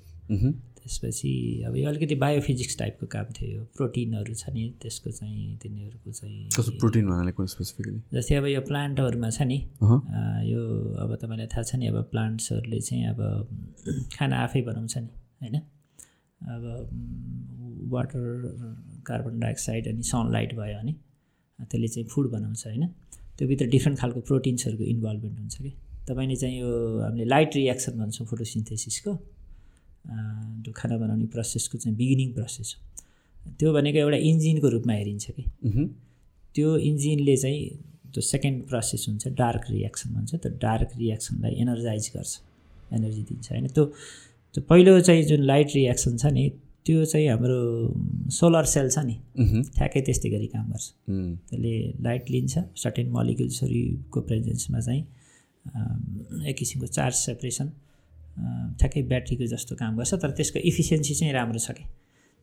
[0.82, 1.30] त्यसपछि
[1.66, 6.78] अब यो अलिकति बायोफिजिक्स टाइपको काम थियो। यो प्रोटिनहरू छ नि त्यसको चाहिँ तिनीहरूको चाहिँ
[6.80, 9.58] प्रोटिन भन्नाले कुन स्पेसिफिकली जस्तै अब यो प्लान्टहरूमा छ नि
[10.50, 10.62] यो
[11.04, 13.20] अब तपाईँलाई थाहा छ नि अब प्लान्ट्सहरूले चाहिँ अब
[14.16, 15.08] खाना आफै बनाउँछ नि
[15.42, 15.56] होइन?
[16.40, 16.62] अब
[17.92, 18.26] वाटर
[19.06, 20.92] कार्बन डाइअक्साइड अनि सनलाइट भयो भने
[21.62, 22.86] त्यसले चाहिँ फुड बनाउँछ होइन।
[23.38, 25.72] त्योभित्र डिफ्रेन्ट खालको प्रोटिन्सहरूको इन्भल्भमेन्ट हुन्छ कि।
[26.08, 26.70] तपाईँले चाहिँ यो
[27.02, 29.12] हामीले लाइट रियाक्सन भन्छौँ फोटोसिन्थेसिसको
[30.62, 32.80] त्यो खाना बनाउने प्रोसेसको चाहिँ बिगिनिङ प्रोसेस हो।
[33.58, 35.44] त्यो भनेको एउटा इन्जिनको रूपमा हेरिन्छ कि।
[36.54, 37.60] त्यो इन्जिनले चाहिँ
[38.12, 42.32] त्यो सेकेन्ड प्रोसेस हुन्छ डार्क रियाक्सन भन्छ। त्यो डार्क रियाक्सनलाई एनर्जाइज गर्छ
[42.92, 43.84] एनर्जी दिन्छ होइन। त्यो
[44.54, 46.44] त्यो पहिलो चाहिँ जुन लाइट रियाक्सन छ नि
[46.86, 47.58] त्यो चाहिँ हाम्रो
[48.38, 49.14] सोलर सेल छ नि।
[49.76, 50.86] ठ्याक्कै त्यस्तै गरी काम गर्छ।
[51.48, 55.02] त्यसले लाइट लिन्छ सर्टेन मलिकुल्सहरूको प्रेजेन्समा चाहिँ
[56.50, 57.68] एक किसिमको चार्ज सेपरेसन
[58.78, 61.84] ठ्याक्कै ब्याट्रीको जस्तो काम गर्छ तर त्यसको इफिसियन्सी चाहिँ राम्रो छ कि।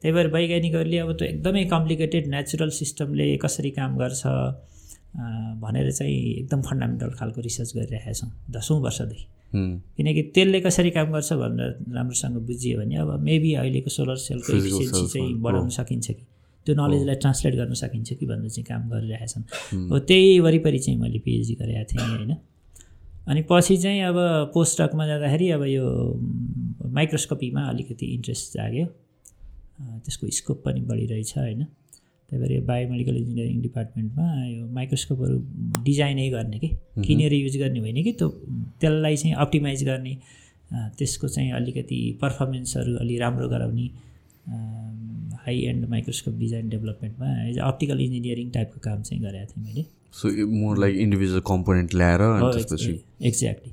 [0.02, 4.22] त्यही भएर वैज्ञानिकहरूले अब त्यो एकदमै कम्प्लिकेटेड नेचुरल सिस्टमले कसरी काम गर्छ
[5.16, 9.26] भनेर चाहिँ एकदम फन्डामेन्टल खालको रिसर्च गरिरहेका छौँ दसौँ वर्षदेखि।
[9.98, 15.08] किनकि त्यसले कसरी काम गर्छ भनेर राम्रोसँग बुझियो भने अब मेबी अहिलेको सोलर सेलको इफिसियन्सी
[15.08, 16.26] चाहिँ बढाउन सकिन्छ कि?
[16.66, 21.00] त्यो नलेजलाई ट्रान्सलेट गर्न सकिन्छ कि भनेर चाहिँ काम गरिरहेका छन्। हो। त्यही वरिपरि चाहिँ
[21.00, 22.36] मैले पिएचडी गरेका थिएँ होइन।
[23.28, 24.18] अनि पछि चाहिँ अब
[24.54, 25.86] पोस्टकमा जाँदाखेरि अब यो
[26.86, 28.86] माइक्रोस्कोपीमा अलिकति इन्ट्रेस्ट जाग्यो।
[30.06, 31.66] त्यसको स्कोप पनि बढिरहेछ होइन।
[32.30, 35.38] त्यही भएर यो बायोमेडिकल इन्जिनियरिङ डिपार्टमेन्टमा यो माइक्रोस्कोपहरू
[35.84, 36.70] डिजाइनै गर्ने कि
[37.06, 38.30] किनेर युज गर्ने होइन कि त्यो
[38.82, 40.14] त्यसलाई चाहिँ अप्टिमाइज गर्ने
[40.98, 43.88] त्यसको चाहिँ अलिकति पर्फर्मेन्सहरू अलि राम्रो गराउने
[45.46, 50.30] हाई एन्ड माइक्रोस्कोप डिजाइन डेभलपमेन्टमा एज अप्टिकल इन्जिनियरिङ टाइपको काम चाहिँ गरेको थिएँ मैले। So
[50.52, 52.22] more like individual component ल्याएर
[53.30, 53.72] एक्ज्याक्टली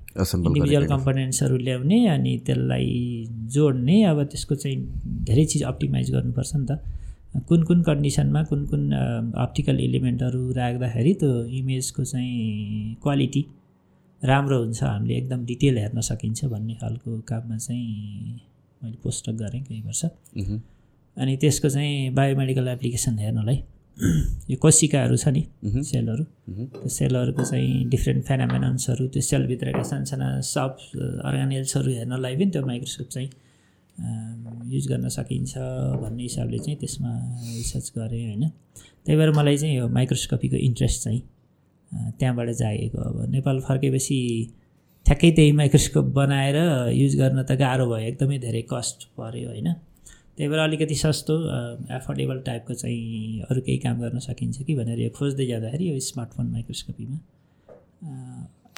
[0.49, 2.91] इन्डिभिजुअल कम्पोनेन्ट्सहरू ल्याउने अनि त्यसलाई
[3.55, 4.79] जोड्ने अब त्यसको चाहिँ
[5.29, 6.79] धेरै चिज अप्टिमाइज गर्नुपर्छ नि त।
[7.49, 8.83] कुन कुन कन्डिसनमा कुन कुन
[9.37, 13.43] अप्टिकल इलिमेन्टहरू राख्दाखेरि त्यो इमेजको चाहिँ क्वालिटी
[14.23, 18.41] राम्रो हुन्छ हामीले एकदम डिटेल हेर्न सकिन्छ भन्ने खालको काममा चाहिँ
[18.83, 20.05] मैले पोस्टक गरेँ केही वर्ष।
[21.17, 23.59] अनि त्यसको चाहिँ बायोमेडिकल एप्लिकेसन हेर्नलाई
[24.51, 25.43] यो कोसिकाहरू छ नि
[25.91, 30.77] सेलहरू। त्यो सेलहरूको चाहिँ डिफ्रेन्ट फेनामेनन्सहरू त्यो सेलभित्रका सानसाना सब
[31.25, 33.31] अर्गानिल्सहरू हेर्नलाई पनि त्यो माइक्रोस्कोप चाहिँ
[33.99, 35.53] युज गर्न सकिन्छ
[36.03, 37.11] भन्ने हिसाबले चाहिँ त्यसमा
[37.57, 38.49] रिसर्च गरेँ होइन।
[39.07, 41.21] त्यही भएर मलाई चाहिँ यो माइक्रोस्कोपीको इन्ट्रेस्ट चाहिँ
[42.19, 44.19] त्यहाँबाट जागेको अब। नेपाल फर्केपछि
[45.07, 46.57] ठ्याक्कै त्यही माइक्रोस्कोप बनाएर
[46.93, 49.73] युज गर्न त गाह्रो भयो एकदमै धेरै कस्ट पऱ्यो होइन।
[50.37, 51.35] त्यही भएर अलिकति सस्तो
[51.97, 56.47] एफोर्डेबल टाइपको चाहिँ अरू केही काम गर्न सकिन्छ कि भनेर यो खोज्दै जाँदाखेरि यो स्मार्टफोन
[56.53, 57.19] माइक्रोस्कोपीमा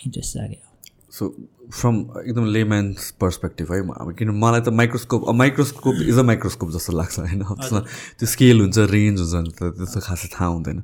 [0.06, 0.67] इन्ट्रेस्ट जाग्यो।
[1.12, 1.28] सो
[1.72, 6.92] फ्रम एकदम लेम्यान्स पर्सपेक्टिभ है। अब किन मलाई त microscope microscope is a microscope जस्तो
[6.92, 7.42] लाग्छ होइन?
[7.42, 7.80] त्यसमा
[8.18, 10.82] त्यो स्केल हुन्छ रेन्ज हुन्छ त त्यस्तो खासै थाहा हुँदैन।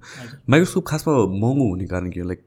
[0.49, 2.41] माइक्रोस्कोप खासमा महँगो हुने कारण के लाइक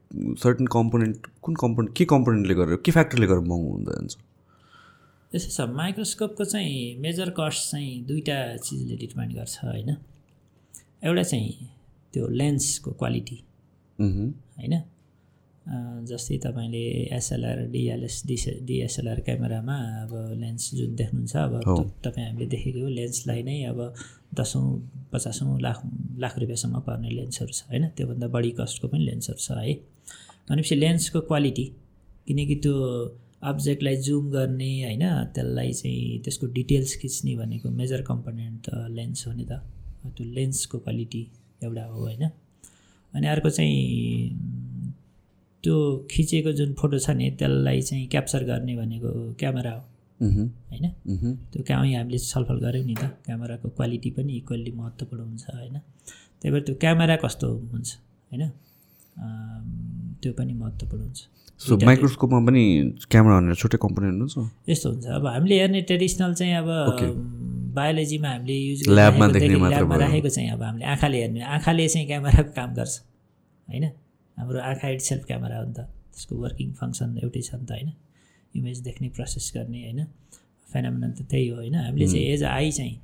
[0.43, 4.17] सर्टन कम्पोनेन्ट कुन कम्पोनेन्ट के कम्पोनेन्टले गरेर के फ्याक्टरले गरेर महँगो हुँदै जान्छ
[5.31, 9.89] त्यसो छ माइक्रोस्कोपको चाहिँ मेजर कस्ट चाहिँ दुईवटा चिजले डिटर्माइन गर्छ होइन?
[11.03, 11.69] एउटा चाहिँ
[12.13, 13.43] त्यो लेन्सको क्वालिटी
[13.99, 14.73] होइन?
[15.67, 16.83] जस्तै तपाईँले
[17.17, 21.53] एसएलआर डिएलएस डिस डिएसएलआर क्यामेरामा अब लेन्स जुन देख्नुहुन्छ अब
[22.03, 23.79] तपाईँ हामीले देखेको लेन्सलाई नै अब
[24.39, 24.65] दसौँ
[25.11, 25.81] पचासौँ लाख
[26.23, 27.83] लाख रुपियाँसम्म पर्ने लेन्सहरू छ होइन?
[27.97, 29.73] त्योभन्दा बढी कस्टको पनि लेन्सहरू छ है?
[30.49, 31.65] भनेपछि लेन्सको क्वालिटी
[32.27, 32.75] किनकि त्यो
[33.43, 35.03] अब्जेक्टलाई जुम गर्ने होइन?
[35.35, 39.61] त्यसलाई चाहिँ त्यसको डिटेल्स खिच्ने भनेको मेजर कम्पोनेन्ट त लेन्स हो नि त।
[40.15, 41.23] त्यो लेन्सको क्वालिटी
[41.63, 42.23] एउटा हो होइन?
[43.13, 44.56] अनि अर्को चाहिँ
[45.67, 49.83] त्यो खिचेको जुन फोटो छ नि त्यसलाई चाहिँ क्याप्चर गर्ने भनेको क्यामेरा हो।
[50.71, 50.85] होइन?
[51.51, 55.75] त्यो कहाँ हामीले छलफल गऱ्यौँ नि त क्यामेराको क्वालिटी पनि इक्वल्ली महत्त्वपूर्ण हुन्छ होइन?
[56.39, 57.89] त्यही भएर त्यो क्यामेरा कस्तो हुन्छ
[58.31, 58.43] होइन?
[60.23, 61.19] त्यो पनि महत्त्वपूर्ण हुन्छ।
[61.59, 62.63] सो माइक्रोस्कोपमा पनि
[63.11, 64.35] क्यामेरा भनेर छुट्टै कम्पोनेन्ट हुन्छ?
[64.69, 66.67] यस्तो हुन्छ। अब हामीले हेर्ने ट्रेडिसनल चाहिँ अब
[67.75, 72.95] बायोलोजीमा हामीले युज ल्याबमा राखेको चाहिँ अब हामीले आँखाले हेर्ने आँखाले चाहिँ क्यामेराको काम गर्छ
[73.67, 73.85] होइन?
[74.37, 75.79] हाम्रो आँखा इट सेल्फ क्यामेरा हो नि त।
[76.13, 77.89] त्यसको वर्किङ फङ्सन एउटै छ नि त होइन।
[78.53, 80.05] इमेज देख्ने प्रोसेस गर्ने होइन।
[80.69, 82.95] फेनामिनन त त्यही हो होइन। हामीले चाहिँ एज आई चाहिँ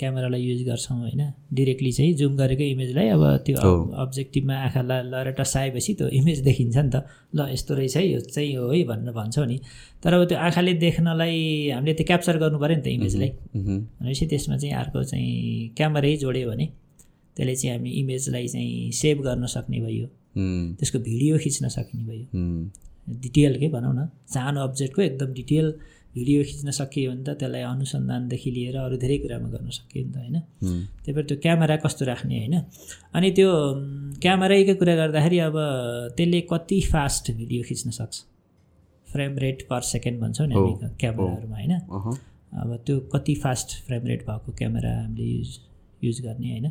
[0.00, 1.22] क्यामेरालाई युज गर्छौँ होइन।
[1.54, 3.56] डिरेक्टली चाहिँ जुम गरेको इमेजलाई अब त्यो
[4.04, 6.96] अब्जेक्टिभमा आँखा लगाएर टसाएपछि त्यो इमेज देखिन्छ नि त।
[7.36, 9.58] ल यस्तो रहेछ है यो चाहिँ हो है भनेर भन्छौँ नि।
[10.02, 11.36] तर अब त्यो आँखाले देख्नलाई
[11.76, 16.50] हामीले त्यो क्याप्चर गर्नु पऱ्यो नि त इमेजलाई भनेपछि त्यसमा चाहिँ अर्को चाहिँ क्यामेरै जोड्यो
[16.50, 16.66] भने
[17.36, 22.26] त्यसले चाहिँ हामी इमेजलाई चाहिँ सेभ गर्न सक्ने भयो। त्यसको भिडियो खिच्न सकिने भयो।
[23.20, 24.08] डिटेल के भनौँ न?
[24.28, 25.66] सानो अब्जेक्टको एकदम डिटेल
[26.14, 30.16] भिडियो खिच्न सकियो भने त त्यसलाई अनुसन्धानदेखि लिएर अरू धेरै कुरामा गर्न सकियो नि त
[30.16, 30.36] होइन?
[31.04, 32.54] त्यही भएर त्यो क्यामेरा कस्तो राख्ने होइन?
[33.16, 33.50] अनि त्यो
[34.22, 35.56] क्यामेरैको कुरा गर्दाखेरि अब
[36.16, 38.16] त्यसले कति फास्ट भिडियो खिच्न सक्छ?
[39.12, 41.72] फ्रेम रेट पर सेकेन्ड भन्छौँ नि हामी क्यामेराहरूमा होइन?
[42.62, 45.58] अब त्यो कति फास्ट फ्रेम रेट भएको क्यामेरा हामीले युज
[46.04, 46.66] युज गर्ने होइन?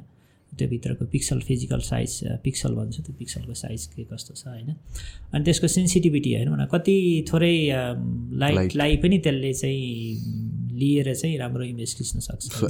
[0.57, 4.69] त्योभित्रको पिक्सल फिजिकल साइज पिक्सल भन्छ त्यो पिक्सलको साइज के कस्तो छ होइन।
[5.33, 6.97] अनि त्यसको सेन्सिटिभिटी होइन भने कति
[7.33, 7.55] थोरै
[8.43, 12.63] लाइटलाई पनि त्यसले चाहिँ लिएर चाहिँ राम्रो इमेज खिच्न सक्छ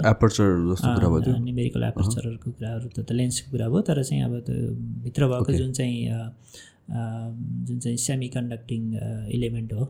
[1.40, 4.72] निमेरिकल एपर्चरहरूको कुराहरू त लेन्सको कुरा भयो तर चाहिँ अब त्यो
[5.04, 5.98] भित्र भएको जुन चाहिँ
[7.66, 8.82] जुन चाहिँ सेमी कन्डक्टिङ
[9.34, 9.86] इलिमेन्ट हो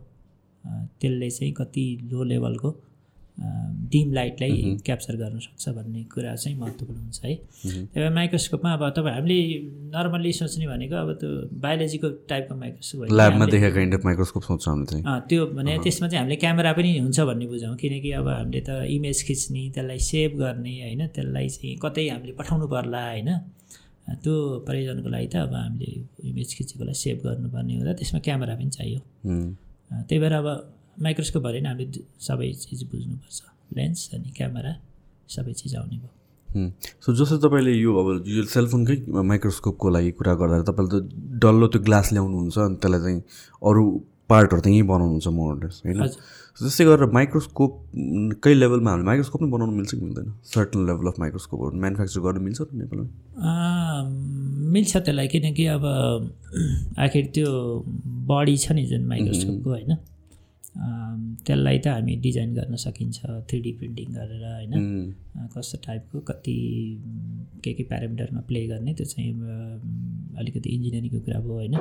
[1.02, 2.70] त्यसले चाहिँ कति लो लेभलको
[3.36, 8.84] डिम लाइटलाई क्याप्चर गर्न सक्छ भन्ने कुरा चाहिँ महत्त्वपूर्ण हुन्छ है। त्यही भएर माइक्रोस्कोपमा अब
[8.96, 9.38] तपाईँ हामीले
[9.96, 11.30] नर्मल्ली सोच्ने भनेको अब त्यो
[11.64, 16.36] बायोलोजीको टाइपको माइक्रोस्कोप ल्याबमा देखेको काइन्ड अफ माइक्रोस्कोप सोच्छौँ हामीले त्यो भने त्यसमा चाहिँ हामीले
[16.44, 21.08] क्यामेरा पनि हुन्छ भन्ने बुझौँ किनकि अब हामीले त इमेज खिच्ने त्यसलाई सेभ गर्ने होइन
[21.12, 23.30] त्यसलाई चाहिँ कतै हामीले पठाउनु पर्ला होइन।
[24.24, 24.34] त्यो
[24.66, 25.90] प्रयोजनको लागि त अब हामीले
[26.30, 29.00] इमेज खिचेकोलाई सेभ गर्नुपर्ने हुँदा त्यसमा क्यामेरा पनि चाहियो।
[30.08, 30.48] त्यही भएर अब
[31.02, 33.42] माइक्रोस्कोप भयो भने हामीले सबै चिज बुझ्नुपर्छ।
[33.78, 34.72] लेन्स अनि क्यामेरा
[35.36, 36.14] सबै चिज आउने भयो।
[37.04, 40.98] सो जस्तो तपाईँले यो अब यो सेलफोनकै माइक्रोस्कोपको लागि कुरा गर्दा तपाईँले त
[41.44, 43.22] डल्लो त्यो ग्लास ल्याउनुहुन्छ अनि त्यसलाई चाहिँ
[43.70, 43.84] अरू
[44.30, 46.00] पार्टहरू त यहीँ बनाउनुहुन्छ मोडर्स होइन?
[46.56, 50.28] त्यस्तै गरेर माइक्रोस्कोपकै लेभलमा हामीले माइक्रोस्कोप नै बनाउनु मिल्छ कि मिल्दैन?
[50.54, 53.08] सर्टन लेभल अफ माइक्रोस्कोपहरू म्यानुफ्याक्चर गर्नु मिल्छ नेपालमा?
[54.74, 55.84] मिल्छ त्यसलाई किनकि अब
[57.06, 57.50] आखिर त्यो
[58.32, 59.94] बडी छ नि जुन माइक्रोस्कोपको होइन?
[60.76, 63.18] त्यसलाई त हामी डिजाइन गर्न सकिन्छ
[63.50, 64.74] थ्री डी प्रिन्टिङ गरेर होइन?
[65.56, 66.58] कस्तो टाइपको कति
[67.64, 69.32] के के प्यारामिटरमा प्ले गर्ने त्यो चाहिँ
[70.40, 71.76] अलिकति इन्जिनियरिङको कुरा भयो होइन?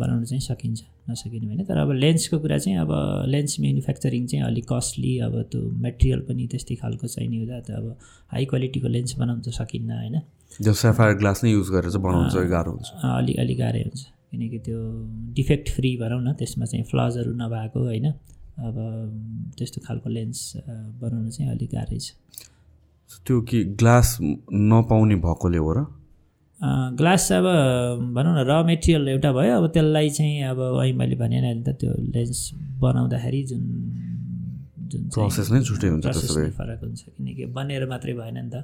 [0.00, 2.92] बनाउनु चाहिँ सकिन्छ नसकिने होइन तर अब लेन्सको कुरा चाहिँ अब
[3.30, 7.86] लेन्स म्यानुफ्याक्चरिङ चाहिँ अलिक कस्टली अब त्यो मेटेरियल पनि त्यस्तै खालको चाहिने हुँदा त अब
[8.34, 10.16] हाई क्वालिटीको लेन्स बनाउनु त सकिन्न होइन?
[11.22, 12.88] ग्लास नै युज गरेर चाहिँ बनाउनु चाहिँ गाह्रो हुन्छ।
[13.18, 14.78] अलिक अलिक गाह्रै हुन्छ। किनकि त्यो
[15.34, 18.06] डिफेक्ट फ्री भनौँ न त्यसमा चाहिँ फ्लजहरू नभएको होइन?
[18.60, 18.76] अब
[19.58, 20.40] त्यस्तो खालको लेन्स
[21.00, 22.14] बनाउनु चाहिँ अलिक गाह्रै छ।
[23.26, 25.78] त्यो कि ग्लास नपाउने भएकोले हो र?
[27.00, 27.46] ग्लास अब
[28.14, 31.74] भनौँ न र मेटेरियल एउटा भयो। अब त्यसलाई चाहिँ अब अहिले मैले भने अहिले त
[31.80, 32.40] त्यो लेन्स
[32.80, 33.62] बनाउँदाखेरि जुन
[34.90, 36.06] जुन प्रोसेस नै छुट्टै हुन्छ
[36.58, 38.56] फरक हुन्छ। किनकि बनेर मात्रै भएन नि त।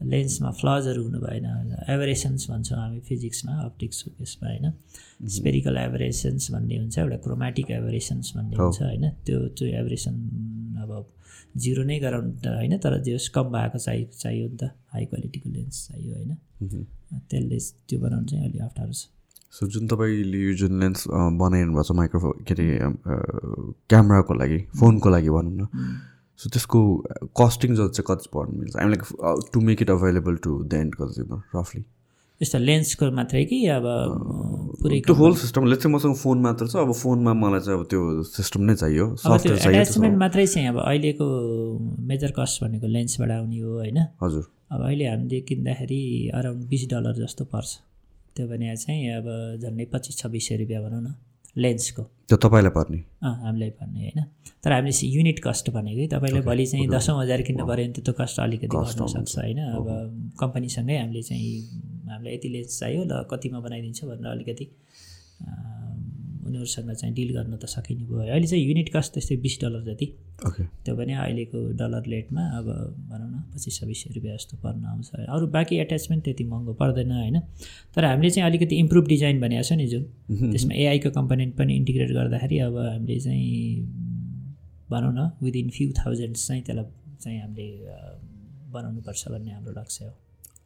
[0.00, 1.46] लेन्समा फ्लजहरू हुनु भएन
[1.88, 4.72] एभरेसन्स भन्छौँ हामी फिजिक्समा अप्टिक्सको केसमा होइन?
[5.28, 9.04] स्पेरिकल एभरेसन्स भन्ने हुन्छ एउटा क्रोमेटिक एभरेसन्स भन्ने हुन्छ होइन?
[9.26, 10.14] त्यो त्यो एभरेसन
[10.82, 10.90] अब
[11.56, 15.48] जिरो नै गराउनु त होइन तर जस कम भएको चाहिँ चाहियो नि त हाई क्वालिटीको
[15.50, 16.32] लेन्स चाहियो होइन?
[17.30, 17.58] त्यसले
[17.88, 19.08] त्यो बनाउनु चाहिँ अलिक अप्ठ्यारो छ
[19.52, 22.66] सो जुन तपाईँले यो जुन लेन्स बनाइनु भएको छ माइक्रोफोन के अरे
[23.90, 25.66] क्यामराको लागि फोनको लागि भनौँ न
[26.40, 26.80] सो त्यसको
[27.36, 28.76] कस्टिङ जति चाहिँ कति पर्नु मिल्छ?
[28.76, 29.02] I'm like
[29.52, 31.84] to make it available to the end consumer रफली
[32.40, 33.86] यस्तो लेन्सको मात्रै कि अब
[34.82, 37.84] पुरै त्यो होल सिस्टम लेट्स चाहिँ मसँग फोन मात्र छ अब फोनमा मलाई चाहिँ अब
[37.90, 41.26] त्यो सिस्टम नै चाहियो एट्याचमेन्ट मात्रै चाहिँ अब अहिलेको
[42.08, 43.98] मेजर कस्ट भनेको लेन्सबाट आउने हो होइन?
[44.22, 46.02] हजुर। अब अहिले हामीले किन्दाखेरि
[46.34, 47.70] अराउन्ड बिस डलर जस्तो पर्छ।
[48.36, 49.26] त्यो भने चाहिँ अब
[49.60, 51.14] झन्डै पच्चिस छब्बिस सय रुपियाँ भनौँ न।
[51.56, 54.24] लेन्सको। त्यो तपाईँलाई पर्ने। अँ हामीलाई पर्ने होइन।
[54.64, 58.14] तर हामीले युनिट कस्ट भनेको तपाईँले भोलि चाहिँ दसौँ हजार किन्नु पऱ्यो भने त त्यो
[58.14, 59.86] कस्ट अलिकति सक्छ होइन। अब
[60.40, 61.50] कम्पनीसँगै हामीले चाहिँ
[62.10, 64.66] हामीलाई यति लेन्स चाहियो ल कतिमा बनाइदिन्छ भनेर अलिकति।
[66.50, 70.06] उनीहरूसँग चाहिँ डिल गर्न त सकिने भयो। अहिले चाहिँ युनिट कस्ट त्यस्तै बिस डलर जति।
[70.84, 72.66] त्यो पनि अहिलेको डलर रेटमा अब
[73.10, 77.40] भनौँ न पच्चिस छब्बिस रुपियाँ जस्तो पर्न आउँछ। अरू बाँकी एट्याचमेन्ट त्यति महँगो पर्दैन होइन?
[77.94, 80.04] तर हामीले चाहिँ अलिकति इम्प्रुभ डिजाइन भनेको छ नि जुन।
[80.52, 83.50] त्यसमा एआईको कम्पोनेन्ट पनि इन्टिग्रेट गर्दाखेरि अब हामीले चाहिँ
[84.90, 86.84] भनौँ न विदिन फ्यु थाउजन्ड्स चाहिँ त्यसलाई
[87.22, 87.68] चाहिँ हामीले
[88.72, 90.12] बनाउनुपर्छ भन्ने हाम्रो लक्ष्य हो।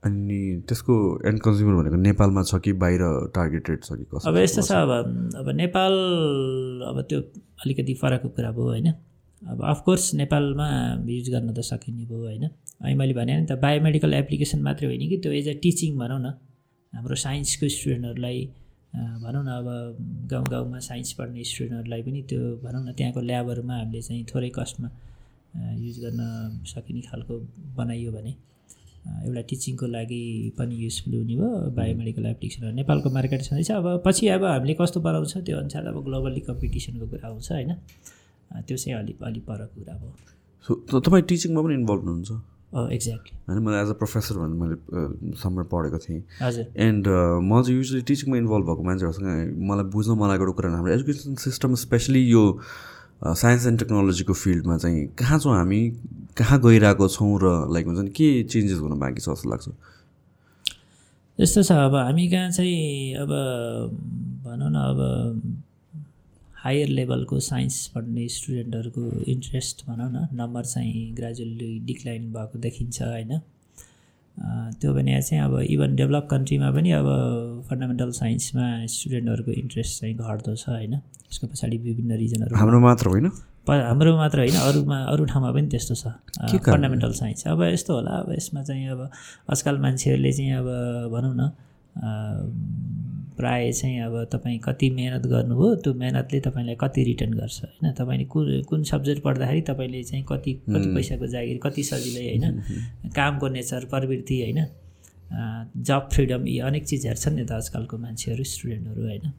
[0.05, 0.39] अनि
[0.69, 0.95] त्यसको
[1.29, 3.03] एन्ड कन्ज्युमर भनेको नेपालमा छ कि बाहिर
[3.35, 4.91] टार्गेटेड छ कि अब यस्तो छ अब
[5.41, 5.93] अब नेपाल
[6.89, 7.21] अब त्यो
[7.65, 8.89] अलिकति फरकको कुरा भयो होइन।
[9.43, 10.69] अब अफकोर्स नेपालमा
[11.09, 15.17] युज गर्न त सकिने भयो होइन। अनि मैले भने त बायोमेडिकल एप्लिकेसन मात्रै होइन कि
[15.25, 16.37] त्यो एज अ टिचिङ भनौँ न।
[16.93, 18.39] हाम्रो साइन्सको स्टुडेन्टहरूलाई
[19.25, 19.67] भनौँ न अब
[20.31, 24.89] गाउँ गाउँमा साइन्स पढ्ने स्टुडेन्टहरूलाई पनि त्यो भनौँ न त्यहाँको ल्याबहरूमा हामीले चाहिँ थोरै कस्टमा
[25.81, 26.21] युज गर्न
[26.67, 27.35] सकिने खालको
[27.77, 28.33] बनाइयो भने।
[29.05, 30.23] एउटा टिचिङको लागि
[30.59, 35.37] पनि युजफुल हुने भयो बायोमेडिकल एप्लिकेसनहरू नेपालको मार्केट छँदैछ। अब पछि अब हामीले कस्तो बनाउँछ
[35.45, 37.73] त्यो अनुसार अब ग्लोबली कम्पिटिसनको कुरा आउँछ होइन?
[38.65, 40.13] त्यो चाहिँ अलिक अलिक परको कुरा भयो
[40.67, 42.33] सो तपाईँ टिचिङमा पनि इन्भल्भ हुनुहुन्छ?
[42.75, 44.77] एक्ज्याक्टली होइन मैले एज अ प्रोफेसर भनेर मैले
[45.39, 47.07] सम्म पढेको थिएँ। हजुर। एन्ड
[47.45, 49.29] म चाहिँ युजली टिचिङमा इन्भल्भ भएको मान्छेहरूसँग
[49.69, 52.43] मलाई बुझ्न मन लागेको कुरा हाम्रो एजुकेसन सिस्टम स्पेसली यो
[53.27, 55.81] साइन्स एन्ड टेक्नोलोजीको फिल्डमा चाहिँ कहाँ छौँ हामी?
[56.37, 59.69] कहाँ गइरहेको छौँ र लाइक हुन्छ नि के चेन्जेस हुन बाँकी छ जस्तो लाग्छ?
[61.41, 63.29] यस्तो छ अब हामी कहाँ चाहिँ अब
[64.45, 64.99] भनौँ न अब
[66.65, 73.41] हायर लेभलको साइन्स पढ्ने स्टुडेन्टहरूको इन्ट्रेस्ट भनौँ न नम्बर चाहिँ ग्रेजुअली डिक्लाइन भएको देखिन्छ होइन?
[74.81, 77.07] त्यो भने चाहिँ अब इभन डेभलप कन्ट्रीमा पनि अब
[77.71, 78.65] फन्डामेन्टल साइन्समा
[78.95, 80.95] स्टुडेन्टहरूको इन्ट्रेस्ट चाहिँ घट्दो छ होइन?
[81.31, 83.27] यसको पछाडि विभिन्न रिजनहरू हाम्रो मात्र होइन।
[83.69, 86.05] हाम्रो मात्र होइन अरूमा अरू ठाउँमा पनि त्यस्तो छ।
[86.67, 89.01] फन्डामेन्टल साइन्स अब यस्तो होला अब यसमा चाहिँ अब
[89.51, 90.69] आजकल मान्छेहरूले चाहिँ अब
[91.15, 91.43] भनौँ न
[93.37, 97.93] प्राय चाहिँ अब तपाईँ कति मिहिनेत गर्नुभयो त्यो मिहिनेतले तपाईँलाई कति रिटर्न गर्छ होइन?
[97.93, 103.11] तपाईँले कुन कुन सब्जेक्ट पढ्दाखेरि तपाईँले चाहिँ कति कति पैसाको जागिर कति सजिलै होइन?
[103.17, 104.61] कामको नेचर प्रवृत्ति होइन?
[105.83, 109.33] जब फ्रिडम यी अनेक चिजहरू छन् नि त आजकलको मान्छेहरू स्टुडेन्टहरू होइन?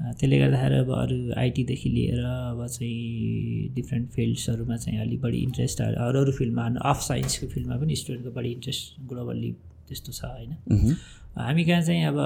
[0.00, 6.18] त्यसले गर्दाखेरि अब अरू आइटीदेखि लिएर अब चाहिँ डिफ्रेन्ट फिल्ड्सहरूमा चाहिँ अलिक बढी इन्ट्रेस्ट अरू
[6.20, 9.50] अरू फिल्डमा अफ साइन्सको फिल्डमा पनि स्टुडेन्टको बढी इन्ट्रेस्ट ग्लोबल्ली
[9.88, 10.94] त्यस्तो छ होइन?
[11.38, 12.18] हामी कहाँ चाहिँ अब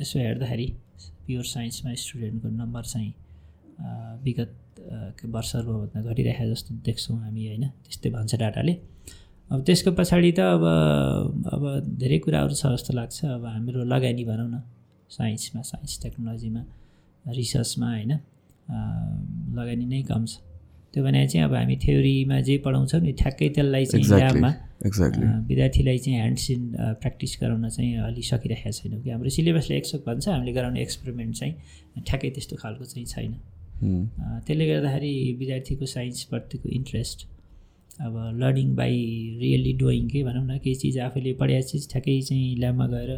[0.00, 0.66] यसो हेर्दाखेरि
[1.26, 3.12] प्योर साइन्समा स्टुडेन्टको नम्बर चाहिँ
[4.24, 4.52] विगत
[5.34, 7.64] वर्षहरूमा घटिरहेको जस्तो देख्छौँ हामी होइन?
[7.84, 8.74] त्यस्तै भन्छ डाटाले।
[9.50, 10.64] अब त्यसको पछाडि त अब
[11.54, 11.62] अब
[12.00, 14.56] धेरै कुराहरू छ जस्तो लाग्छ। अब हाम्रो लगानी भनौँ न
[15.10, 16.62] साइन्समा साइन्स टेक्नोलोजीमा
[17.24, 18.12] रिसर्चमा होइन?
[19.58, 20.40] लगानी नै कम छ।
[20.94, 24.50] त्यो भने चाहिँ अब हामी थ्योरीमा जे पढाउँछौँ नि ठ्याक्कै त्यसलाई चाहिँ ल्याबमा
[24.84, 26.62] विद्यार्थीलाई चाहिँ ह्यान्ड्स इन
[27.00, 31.54] प्र्याक्टिस गराउन चाहिँ अलि सकिरहेको छैनौँ कि। हाम्रो सिलेबसले एक्सपेक्ट भन्छ हामीले गराउने एक्सपेरिमेन्ट चाहिँ
[32.06, 33.32] ठ्याक्कै त्यस्तो खालको चाहिँ छैन।
[34.46, 37.26] त्यसले गर्दाखेरि विद्यार्थीको साइन्सप्रतिको इन्ट्रेस्ट
[38.00, 38.96] अब लर्निङ बाई
[39.40, 43.10] रियल्ली डुइङ के भनौँ न केही चिज आफैले पढाएको चिज ठ्याक्कै चाहिँ ल्याबमा गएर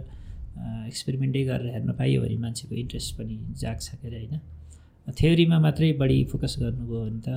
[0.89, 4.41] एक्सपेरिमेन्टै गरेर हेर्न पाइयो भने मान्छेको इन्ट्रेस्ट पनि जाग्छ के अरे होइन?
[5.07, 7.29] थ्योरीमा मात्रै बढी फोकस गर्नुभयो भने त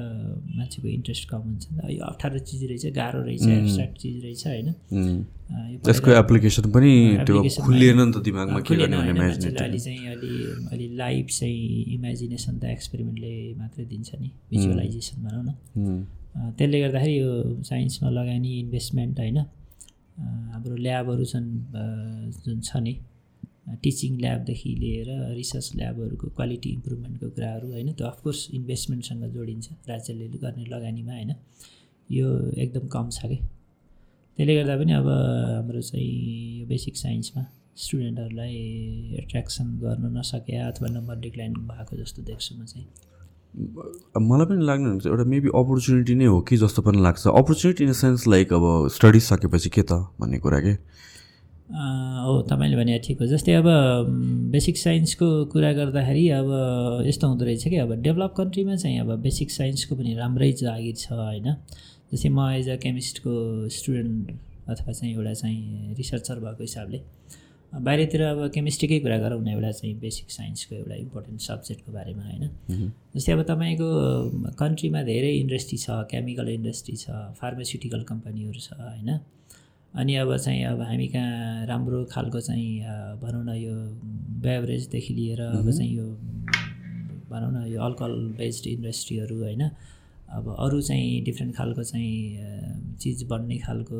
[0.57, 4.43] मान्छेको इन्ट्रेस्ट कम हुन्छ नि त। यो अप्ठ्यारो चिज रहेछ गाह्रो रहेछ एब्सट्राक्ट चिज रहेछ
[4.47, 4.67] होइन?
[5.85, 6.91] त्यसको एप्लिकेसन पनि
[7.29, 10.31] त्यो खुलिएन नि त दिमागमा के गर्ने अहिले चाहिँ अलि
[10.73, 15.51] अलि लाइभ चाहिँ इमेजिनेसन त एक्सपेरिमेन्टले मात्रै दिन्छ नि भिजुअलाइजेसन भनौँ न।
[16.57, 17.31] त्यसले गर्दाखेरि यो
[17.69, 19.37] साइन्समा लगानी इन्भेस्टमेन्ट होइन?
[20.53, 21.47] हाम्रो ल्याबहरू छन्
[22.43, 22.93] जुन छ नि
[23.83, 27.93] टिचिङ ल्याबदेखि लिएर रिसर्च ल्याबहरूको क्वालिटी इम्प्रुभमेन्टको कुराहरू होइन?
[27.93, 31.31] त्यो अफकोर्स इन्भेस्टमेन्टसँग जोडिन्छ राज्यले गर्ने लगानीमा होइन?
[32.09, 33.35] यो एकदम कम छ कि?
[34.37, 37.45] त्यसले गर्दा पनि अब हाम्रो चाहिँ यो बेसिक साइन्समा
[37.75, 38.55] स्टुडेन्टहरूलाई
[39.19, 42.87] एट्र्याक्सन गर्न नसके अथवा नम्बर डिक्लाइन भएको जस्तो देख्छु म चाहिँ।
[44.21, 47.89] मलाई पनि लाग्ने हुन्छ एउटा मेबी अपर्च्युनिटी नै हो कि जस्तो पनि लाग्छ। Opportunity in
[47.89, 50.73] the sense like अब स्टडिज सकेपछि के त भन्ने कुरा के?
[51.69, 53.67] हो तपाईँले भने ठिक हो। जस्तै अब
[54.51, 56.49] बेसिक साइन्सको कुरा गर्दाखेरि अब
[57.07, 61.11] यस्तो हुँदो रहेछ कि अब डेभलप कन्ट्रीमा चाहिँ अब बेसिक साइन्सको पनि राम्रै जागिर छ
[61.13, 61.53] होइन?
[62.11, 63.33] जस्तै म एज अ केमिस्टको
[63.69, 64.31] स्टुडेन्ट
[64.67, 67.01] अथवा चाहिँ एउटा चाहिँ रिसर्चर भएको हिसाबले
[67.85, 72.43] बाहिरतिर अब केमिस्ट्रीकै कुरा गरौँ न एउटा चाहिँ बेसिक साइन्सको एउटा इम्पोर्टेन्ट सब्जेक्टको बारेमा होइन?
[73.15, 73.89] जस्तै अब तपाईँको
[74.57, 77.05] कन्ट्रीमा धेरै इन्डस्ट्री छ केमिकल इन्डस्ट्री छ
[77.37, 79.19] फार्मास्युटिकल कम्पनीहरू छ होइन?
[79.93, 82.81] अनि अब चाहिँ अब हामी कहाँ राम्रो खालको चाहिँ
[83.21, 83.75] भनौँ न यो
[84.41, 86.05] बेभरेजदेखि लिएर अब चाहिँ यो
[87.29, 89.63] भनौँ न यो अल्कोहल बेस्ड इन्डस्ट्रीहरू होइन
[90.29, 93.97] अब अरू चाहिँ डिफ्रेन्ट खालको चाहिँ चिज बन्ने खालको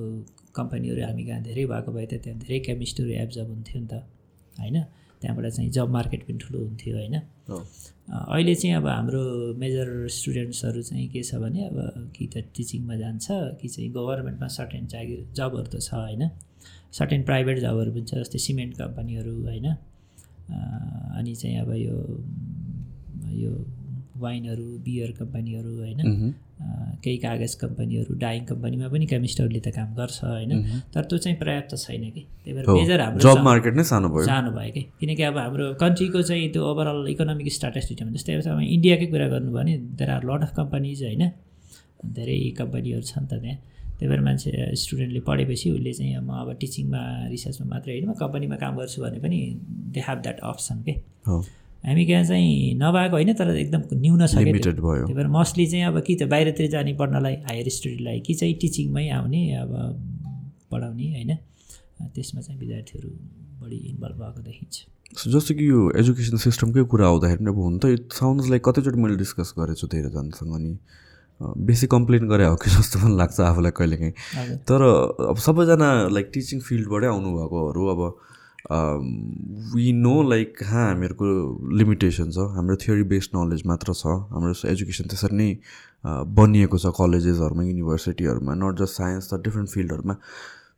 [0.56, 3.94] कम्पनीहरू हामी कहाँ धेरै भएको भए त त्यहाँ धेरै केमिस्टहरू एब्जर्ब हुन्थ्यो नि त
[4.60, 4.78] होइन?
[5.22, 7.16] त्यहाँबाट चाहिँ जब मार्केट पनि ठुलो हुन्थ्यो होइन।
[8.10, 9.22] अहिले चाहिँ अब हाम्रो
[9.60, 11.78] मेजर स्टुडेन्ट्सहरू चाहिँ के छ भने अब
[12.16, 13.28] कि त टिचिङमा जान्छ
[13.62, 16.30] कि चाहिँ गभर्मेन्टमा सर्टेन जागिर जबहरू त छ होइन।
[16.92, 19.68] सर्टेन प्राइभेट जबहरू पनि छ जस्तै सिमेन्ट कम्पनीहरू होइन।
[21.20, 21.98] अनि चाहिँ अब यो
[23.38, 23.52] यो
[24.18, 26.00] वाइनहरू बियर कम्पनीहरू होइन।
[26.60, 30.52] केही कागज कम्पनीहरू डाइङ कम्पनीमा पनि केमिस्टहरूले त काम गर्छ होइन?
[30.94, 34.26] तर त्यो चाहिँ पर्याप्त छैन कि। त्यही भएर मेजर हाम्रो जब मार्केट नै सानो भयो।
[34.26, 39.06] सानो भयो कि। किनकि अब हाम्रो कन्ट्रीको चाहिँ त्यो ओभरअल इकोनोमिक स्ट्याटिस्टिक्समा जस्तै अब इन्डियाकै
[39.08, 41.24] कुरा गर्नुभयो भने there are lot of companies होइन?
[42.20, 43.58] धेरै कम्पनीहरू छ नि त त्यहाँ।
[44.00, 47.02] त्यही भएर मान्छे स्टुडेन्टले पढेपछि उसले चाहिँ म अब टिचिङमा
[47.32, 49.40] रिसर्चमा मात्रै होइन म कम्पनीमा काम गर्छु भने पनि
[49.96, 50.94] दे हेभ द्याट अप्सन के?
[51.80, 55.86] हामी कहाँ चाहिँ नभएको होइन तर एकदम न्यून छ लिमिटेड भयो। त्यही भएर मोस्टली चाहिँ
[55.86, 59.72] अब कि त बाहिरतिर जाने पढ्नलाई हायर स्टडीलाई कि चाहिँ टिचिङमै आउने अब
[60.72, 61.32] पढाउने होइन।
[62.16, 63.10] त्यसमा चाहिँ विद्यार्थीहरू
[63.62, 64.76] बढी इन्भल्भ भएको देखिन्छ।
[65.28, 69.16] जस्तो कि यो एजुकेसन सिस्टमकै कुरा आउँदाखेरि पनि अब हुन त साउन्ड लाइक कतिचोटि मैले
[69.18, 70.72] डिस्कस गरेको छु धेरैजनासँग अनि
[71.40, 74.14] बेसी कम्प्लेन गरे हो कि जस्तो पनि लाग्छ आफूलाई कहिलेकाहीँ।
[74.68, 74.80] तर
[75.32, 78.02] अब सबैजना लाइक टिचिङ फिल्डबाटै आउनुभएकोहरू अब
[78.72, 81.26] वी नो लाइक कहाँ हामीहरूको
[81.78, 85.50] लिमिटेसन छ हाम्रो थियोरी बेस्ड नलेज मात्र छ। हाम्रो एजुकेसन त्यसरी नै
[86.40, 90.16] बनिएको छ कलेजेसहरूमा युनिभर्सिटीहरूमा नट जस्ट साइन्स त डिफ्रेन्ट फिल्डहरूमा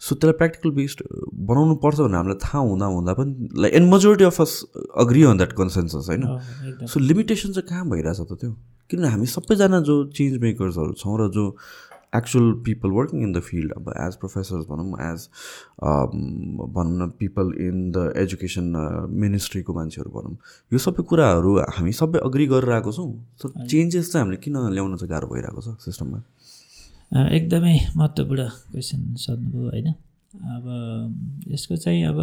[0.02, 1.04] सो त्यसलाई प्र्याक्टिकल बेस्ड
[1.52, 4.54] बनाउनु पर्छ भने हामीलाई थाहा हुँदा हुँदा पनि like and majority of us
[5.04, 6.24] agree on that consensus होइन?
[6.88, 8.52] सो लिमिटेसन चाहिँ कहाँ भइरहेछ त त्यो?
[8.90, 11.44] किनभने हामी सबैजना जो चेन्ज मेकर्सहरू छौँ र जो
[12.14, 15.28] actual people working in the field अब एज प्रोफेसर्स भनौँ एज
[16.76, 18.68] भनौँ न पिपल इन द एजुकेसन
[19.24, 20.36] मिनिस्ट्रीको मान्छेहरू भनौँ
[20.74, 23.10] यो सबै कुराहरू हामी सबै अग्री गरेर आएको छौँ
[23.44, 26.20] तर चेन्जेस चाहिँ हामीले किन ल्याउन चाहिँ गाह्रो भइरहेको छ सिस्टममा
[27.40, 29.88] एकदमै महत्त्वपूर्ण क्वेसन सोध्नुभयो होइन?
[30.32, 30.66] अब
[31.52, 32.20] यसको चाहिँ अब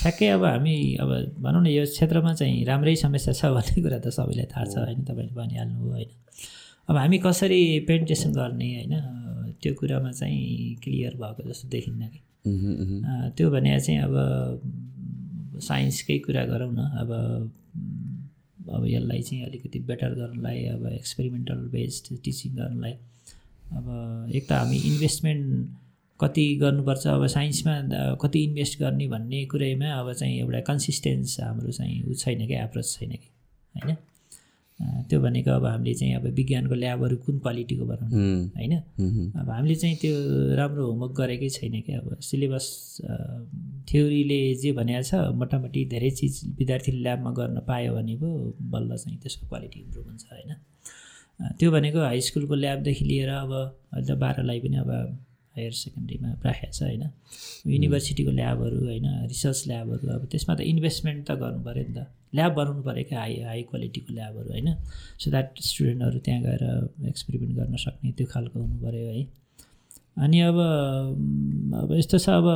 [0.00, 1.10] ठ्याक्कै अब हामी अब
[1.40, 5.00] भनौँ न यो क्षेत्रमा चाहिँ राम्रै समस्या छ भन्ने कुरा त सबैलाई थाहा छ होइन?
[5.08, 6.10] तपाईँले भनिहाल्नु भयो होइन?
[6.88, 8.94] अब हामी कसरी पेन्टेसन गर्ने होइन
[9.62, 12.20] त्यो कुरामा चाहिँ क्लियर भएको जस्तो देखिन्न कि।
[13.36, 14.14] त्यो भने चाहिँ अब
[15.62, 17.10] साइन्सकै कुरा गरौँ न अब
[18.74, 22.92] अब यसलाई चाहिँ अलिकति बेटर गर्नलाई अब एक्सपेरिमेन्टल बेस्ड टिचिङ गर्नलाई
[23.72, 23.86] अब
[24.34, 25.42] एक त हामी इन्भेस्टमेन्ट
[26.20, 27.74] कति गर्नुपर्छ अब साइन्समा
[28.22, 32.92] कति इन्भेस्ट गर्ने भन्ने कुरैमा अब चाहिँ एउटा कन्सिस्टेन्स हाम्रो चाहिँ ऊ छैन कि एप्रोच
[32.92, 33.28] छैन कि
[33.74, 33.96] होइन?
[34.80, 38.18] त्यो भनेको अब हामीले चाहिँ अब विज्ञानको ल्याबहरू कुन क्वालिटीको बनाउनु
[38.56, 38.74] होइन?
[39.38, 40.14] अब हामीले चाहिँ त्यो
[40.58, 42.66] राम्रो होमवर्क गरेकै छैन क्या अब। सिलेबस
[43.88, 48.28] थ्योरीले जे भनेको छ मोटामोटी धेरै चिज विद्यार्थीले ल्याबमा गर्न पायो भने पो
[48.72, 50.50] बल्ल चाहिँ त्यसको क्वालिटी इम्प्रुभ हुन्छ होइन?
[51.58, 54.90] त्यो भनेको हाई स्कुलको ल्याबदेखि लिएर अब अहिले त बाह्रलाई पनि अब
[55.56, 57.04] हायर सेकेन्ड्रीमा राखेको छ होइन?
[57.66, 59.06] युनिभर्सिटीको ल्याबहरू होइन?
[59.28, 62.00] रिसर्च ल्याबहरू अब त्यसमा त इन्भेस्टमेन्ट त गर्नु पऱ्यो नि त।
[62.32, 64.68] ल्याब बनाउनु पऱ्यो क्या हाई हाई क्वालिटीको ल्याबहरू होइन?
[65.20, 66.62] सो द्याट स्टुडेन्टहरू त्यहाँ गएर
[67.08, 69.22] एक्सपेरिमेन्ट गर्न सक्ने त्यो खालको हुनु पऱ्यो है।
[70.24, 70.56] अनि अब
[71.82, 72.46] अब यस्तो छ अब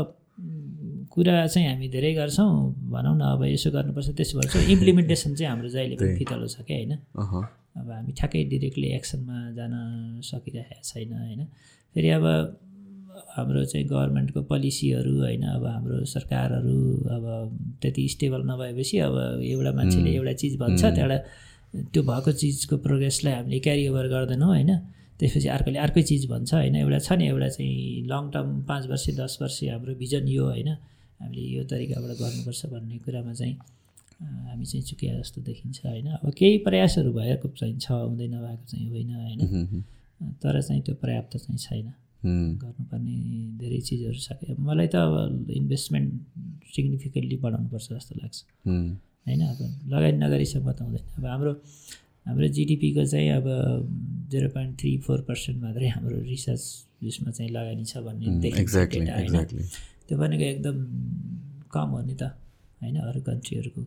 [1.13, 2.51] कुरा चाहिँ हामी धेरै गर्छौँ।
[2.93, 6.77] भनौँ न अब यसो गर्नुपर्छ त्यसो गर्छ इम्प्लिमेन्टेसन चाहिँ हाम्रो जहिले पनि फितलो छ क्या
[6.77, 6.93] होइन?
[7.77, 9.73] अब हामी ठ्याक्कै डिरेक्टली एक्सनमा जान
[10.25, 11.45] सकिरहेको छैन होइन?
[11.95, 12.25] फेरि अब
[13.37, 16.77] हाम्रो चाहिँ गभर्मेन्टको पोलिसीहरू होइन अब हाम्रो सरकारहरू
[17.17, 17.25] अब
[17.83, 21.23] त्यति स्टेबल नभएपछि अब एउटा मान्छेले एउटा चिज भन्छ त्यहाँबाट
[21.93, 24.71] त्यो भएको चिजको प्रोग्रेसलाई हामीले क्यारी ओभर गर्दैनौँ होइन।
[25.21, 29.07] त्यसपछि अर्कोले अर्कै चिज भन्छ होइन एउटा छ नि एउटा चाहिँ लङ टर्म पाँच वर्ष
[29.17, 30.69] दस वर्ष हाम्रो भिजन यो होइन।
[31.21, 33.55] हामीले यो तरिकाबाट गर्नुपर्छ भन्ने कुरामा चाहिँ
[34.49, 38.89] हामी चाहिँ चुकिया जस्तो देखिन्छ होइन। अब केही प्रयासहरू भएको चाहिँ छ हुँदै नभएको चाहिँ
[38.91, 39.85] होइन होइन।
[40.43, 41.93] तर चाहिँ त्यो पर्याप्त चाहिँ छैन।
[42.25, 43.17] गर्नुपर्ने
[43.61, 46.11] धेरै चिजहरू छ। मलाई त अब इन्भेस्टमेन्ट
[46.75, 48.37] सिग्निफिकेन्टली बढाउनुपर्छ जस्तो लाग्छ।
[48.67, 49.41] होइन?
[49.53, 49.61] अब
[49.93, 51.53] लगानी नगरीसम्म त हुँदैन। अब हाम्रो
[52.27, 53.47] हाम्रो जिडिपीको चाहिँ अब
[54.31, 56.65] zero point three four percent मात्रै हाम्रो रिसर्च
[57.03, 59.37] उयसमा चाहिँ लगानी छ भन्ने होइन?
[60.09, 60.77] त्यो भनेको एकदम
[61.71, 62.23] कम हो नि त
[62.83, 62.97] होइन?
[62.99, 63.83] अरू कन्ट्रीहरूको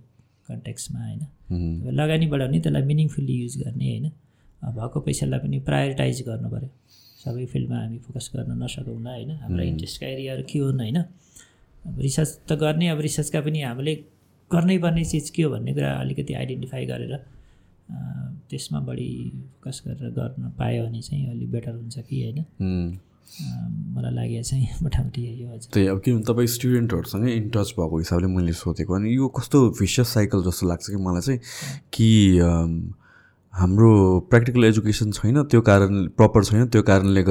[0.49, 1.21] कन्ट्याक्समा होइन?
[1.99, 4.07] लगानी बढाउने त्यसलाई मिनिङफुल्ली युज गर्ने होइन?
[4.59, 6.69] भएको पैसालाई पनि प्रायोरिटाइज गर्नु पऱ्यो
[7.19, 9.31] सबै फिल्डमा हामी फोकस गर्न नसकौँला होइन?
[9.43, 10.97] हाम्रो इन्ट्रेस्टका एरियाहरू के हुन् होइन?
[11.83, 13.93] अब रिसर्च त गर्ने अब रिसर्चका पनि हामीले
[14.51, 17.13] गर्नै पर्ने चिज के हो भन्ने कुरा अलिकति आइडेन्टिफाई गरेर
[18.49, 19.09] त्यसमा बढी
[19.59, 22.39] फोकस गरेर गर्न पायो भने चाहिँ अलिक बेटर हुन्छ कि होइन?
[23.95, 28.27] मलाई लाग्यो चाहिँ मोटामोटी यही हो त्यही अब किनभने तपाईँ स्टुडेन्टहरूसँगै इन टच भएको हिसाबले
[28.27, 31.39] मैले सोधेको अनि यो कस्तो भिसियस साइकल जस्तो लाग्छ कि मलाई चाहिँ
[31.93, 32.09] कि
[33.53, 33.91] हाम्रो
[34.29, 37.23] प्र्याक्टिकल एजुकेसन छैन त्यो कारण प्रपर छैन त्यो कारणले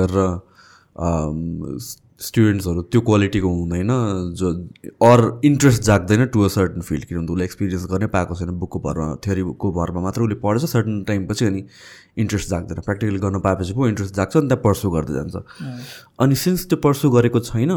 [0.99, 1.79] अम,
[2.19, 3.91] स्टुडेन्ट्सहरू त्यो क्वालिटीको हुँदैन
[4.39, 4.49] जो
[5.07, 9.07] अर इन्ट्रेस्ट जाग्दैन टु अ सर्टन फिल्ड किनभने उसले एक्सपिरियन्स गर्नै पाएको छैन बुकको भरमा
[9.25, 11.63] थ्योरीको भरमा मात्र उसले पढ्छ सर्टन टाइमपछि अनि
[12.19, 15.37] इन्ट्रेस्ट जाग्दैन। प्र्याक्टिकली गर्न पाएपछि पो इन्ट्रेस्ट जाग्छ अनि त्यहाँ पर्सु गर्दै जान्छ।
[16.19, 17.73] अनि सिन्स त्यो पर्सु गरेको छैन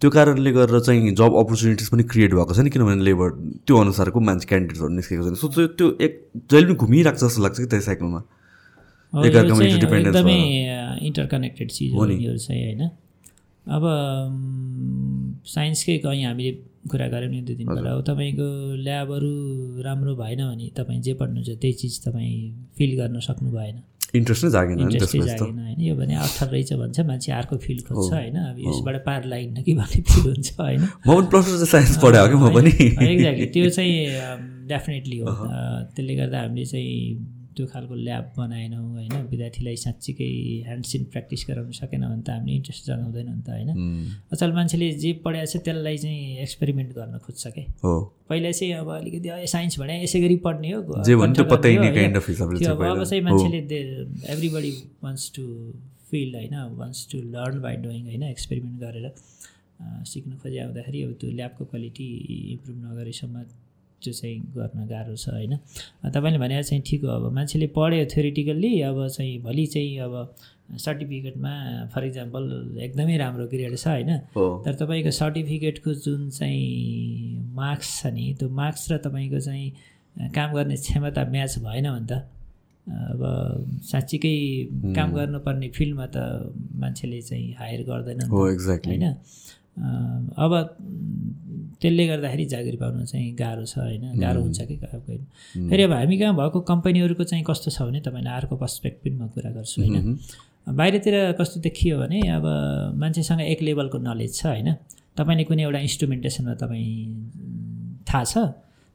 [0.00, 3.28] त्यो कारणले गरेर चाहिँ जब अपर्च्युनिटिज पनि क्रिएट भएको छैन किनभने लेबर
[3.66, 6.12] त्यो अनुसारको मान्छे क्यान्डिडेट्सहरू निस्केको छैन। सो त्यो त्यो एक
[6.50, 8.20] जहिले पनि घुमिरहेको छ जस्तो लाग्छ कि त्यो साइकलमा
[9.12, 10.36] एकदमै
[11.08, 12.88] इन्टरकनेक्टेड चिज हो नि। चाहिँ होइन?
[13.66, 13.82] अब
[15.46, 16.52] साइन्सकै कहीँ हामीले
[16.86, 18.48] कुरा गऱ्यौँ नि दुई दिन पहिला अब तपाईँको
[18.78, 19.32] ल्याबहरू
[19.82, 22.34] राम्रो भएन भने तपाईँ जे पढ्नुहुन्छ त्यही चिज तपाईँ
[22.78, 23.76] फिल गर्न सक्नु भएन।
[24.14, 28.12] इन्ट्रेस्ट नै जागेन इन्ट्रेस्टै जागेन होइन। यो भने अप्ठ्यारो रहेछ भन्छ मान्छे अर्को फिल्ड खोज्छ
[28.12, 32.20] होइन। अब यसबाट पार लागिन्न कि भन्ने फिल हुन्छ होइन। म पनि प्लस साइन्स पढेँ
[32.22, 32.70] हो कि म पनि?
[32.70, 33.94] एक्ज्याक्टली त्यो चाहिँ
[34.70, 36.94] डेफिनेटली हो। त्यसले गर्दा हामीले चाहिँ
[37.56, 39.12] त्यो खालको ल्याब बनाएनौँ होइन?
[39.30, 40.28] विद्यार्थीलाई साँच्चीकै
[40.66, 43.70] ह्यान्ड्स इन प्र्याक्टिस गराउन सकेन भने त हामीले इन्ट्रेस्ट जगाउँदैन नि त होइन?
[44.32, 47.92] अचल मान्छेले जे पढाएको छ त्यसलाई चाहिँ एक्सपेरिमेन्ट गर्न खोज्छ क्या हो।
[48.28, 51.02] पहिला चाहिँ अब अलिकति "अँ, साइन्स भने यसै गरी पढ्ने हो अब।
[53.04, 53.60] चाहिँ। मान्छेले
[54.32, 55.44] एभ्रिबडी वान्ट्स टु
[56.10, 56.54] फिल होइन?
[56.76, 58.22] Wants to learn by doing होइन?
[58.22, 59.12] एक्सपेरिमेन्ट गरेर
[60.06, 62.06] सिक्नु खोजे आउँदाखेरि अब त्यो ल्याबको क्वालिटी
[62.52, 63.36] इम्प्रुभ नगरेसम्म
[64.02, 65.56] त्यो चाहिँ गर्न गाह्रो छ होइन?
[66.14, 70.14] तपाईँले भनेर चाहिँ ठिक हो। अब मान्छेले पढ्यो थ्योरिटिकल्ली अब चाहिँ भोलि चाहिँ अब
[70.76, 71.52] सर्टिफिकेटमा
[71.94, 72.42] फर इक्जाम्पल
[72.82, 74.10] एकदमै राम्रो ग्रेड छ होइन?
[74.64, 80.76] तर तपाईँको सर्टिफिकेटको जुन चाहिँ मार्क्स छ नि त्यो मार्क्स र तपाईँको चाहिँ काम गर्ने
[80.76, 82.12] क्षमता म्याच भएन भने त
[82.86, 83.22] अब
[83.82, 84.36] साँच्चीकै
[84.96, 86.16] काम गर्नुपर्ने फिल्डमा त
[86.82, 89.04] मान्छेले चाहिँ हायर गर्दैन होइन?
[89.76, 90.64] अब म,
[91.80, 96.18] त्यसले गर्दाखेरि जागिर पाउन चाहिँ गाह्रो छ होइन। गाह्रो हुन्छ कि कहिले फेरि अब हामी
[96.18, 100.18] कहाँ भएको कम्पनीहरूको चाहिँ कस्तो छ भने तपाईँलाई अर्को पर्सपेक्टिभमा कुरा गर्छु होइन।
[100.66, 102.46] बाहिरतिर कस्तो देखियो भने अब
[102.96, 104.72] मान्छेसँग एक लेभलको नलेज छ होइन।
[105.16, 108.38] तपाईँले कुनै एउटा इन्स्ट्रुमेन्टेसनमा तपाईँ थाहा छ?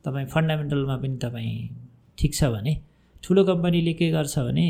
[0.05, 1.53] तपाईँ फन्डामेन्टलमा पनि तपाईँ
[2.17, 2.73] ठिक छ भने
[3.23, 4.65] ठुलो कम्पनीले के गर्छ भने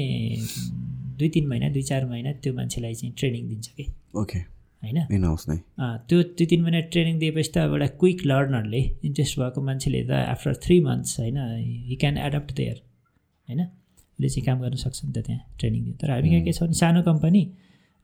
[1.17, 3.83] दुई तिन महिना दुई चार महिना त्यो मान्छेलाई चाहिँ ट्रेनिङ दिन्छ कि?
[4.15, 4.39] ओके
[4.83, 4.97] होइन?
[6.07, 10.11] त्यो दुई तिन महिना ट्रेनिङ दिएपछि त अब एउटा क्विक लर्नरले इन्ट्रेस्ट भएको मान्छेले त
[10.33, 11.37] आफ्टर थ्री मन्थ्स होइन
[11.89, 12.77] हि क्यान एडप्ट देयर
[13.47, 13.61] होइन?
[13.61, 16.63] उसले चाहिँ काम गर्न सक्छ नि त त्यहाँ ट्रेनिङ दियो तर हामी कहाँ के छ
[16.63, 17.43] भने सानो कम्पनी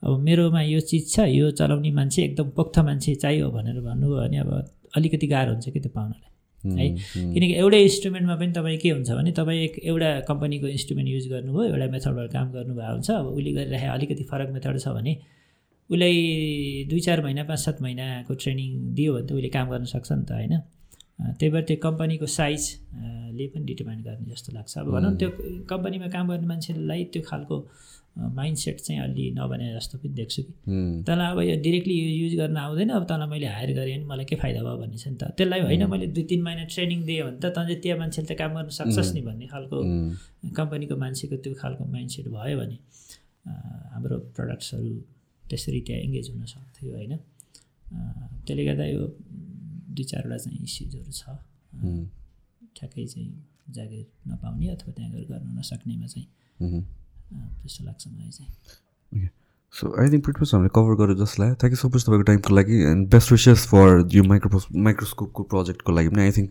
[0.04, 4.38] अब मेरोमा यो चिज छ यो चलाउने मान्छे एकदम पोख्त मान्छे चाहियो भनेर भन्नुभयो भने
[4.38, 4.50] अब
[4.96, 6.26] अलिकति गाह्रो हुन्छ कि त्यो पाउनलाई।
[6.64, 6.88] है?
[7.34, 11.66] किनकि एउटै इन्स्ट्रुमेन्टमा पनि तपाईँ के हुन्छ भने तपाईँ एक एउटा कम्पनीको इन्स्ट्रुमेन्ट युज गर्नुभयो
[11.74, 15.14] एउटा मेथडबाट काम गर्नुभएको हुन्छ अब उसले गरिरहेको अलिकति फरक मेथड छ भने
[15.90, 20.12] उसलाई दुई चार महिना पाँच सात महिनाको ट्रेनिङ दियो भने त उसले काम गर्न सक्छ
[20.12, 20.54] नि त होइन?
[21.18, 22.62] त्यही भएर त्यो कम्पनीको साइज
[22.94, 25.30] अँ, ले पनि डिटर्माइन गर्ने जस्तो लाग्छ। अब भनौँ त्यो
[25.70, 27.56] कम्पनीमा काम गर्ने मान्छेलाई त्यो खालको
[28.18, 30.54] माइन्ड सेट चाहिँ अलि नबने जस्तो पनि देख्छु कि।
[31.08, 34.26] तँलाई अब यो डिरेक्टली यो युज गर्न आउँदैन अब तँलाई मैले हायर गरेँ भने मलाई
[34.26, 37.24] के फाइदा भयो भन्ने छ नि त। त्यसलाई होइन मैले दुई तिन महिना ट्रेनिङ दिएँ
[37.24, 39.78] भने त तँ त्यहाँ मान्छेले त काम गर्न सक्छस् नि भन्ने खालको
[40.54, 42.78] कम्पनीको मान्छेको त्यो खालको माइन्डसेट भयो भने
[43.94, 44.92] हाम्रो प्रडक्ट्सहरू
[45.50, 47.14] त्यसरी त्यहाँ इङ्गेज हुन सक्थ्यो होइन?
[48.46, 49.02] त्यसले गर्दा यो
[49.96, 51.24] दुई चारवटा चाहिँ इस्युजहरू छ।
[52.78, 53.32] ठ्याक्कै चाहिँ
[53.76, 56.28] जागिर नपाउने अथवा त्यहाँ गएर गर्न नसक्नेमा चाहिँ
[57.62, 59.30] त्यस्तो लाग्छ मलाई चाहिँ।
[59.74, 62.56] सो आई थिङ्क प्रिट हामीले कभर गरेर जस्तो लाग्यो थ्याङ्क यू सो मच तपाईँको टाइमको
[62.56, 66.50] लागि एन्ड बेस्ट विसेस फर यो माइक्रो माइक्रोस्कोपको प्रोजेक्टको लागि पनि। आई थिङ्क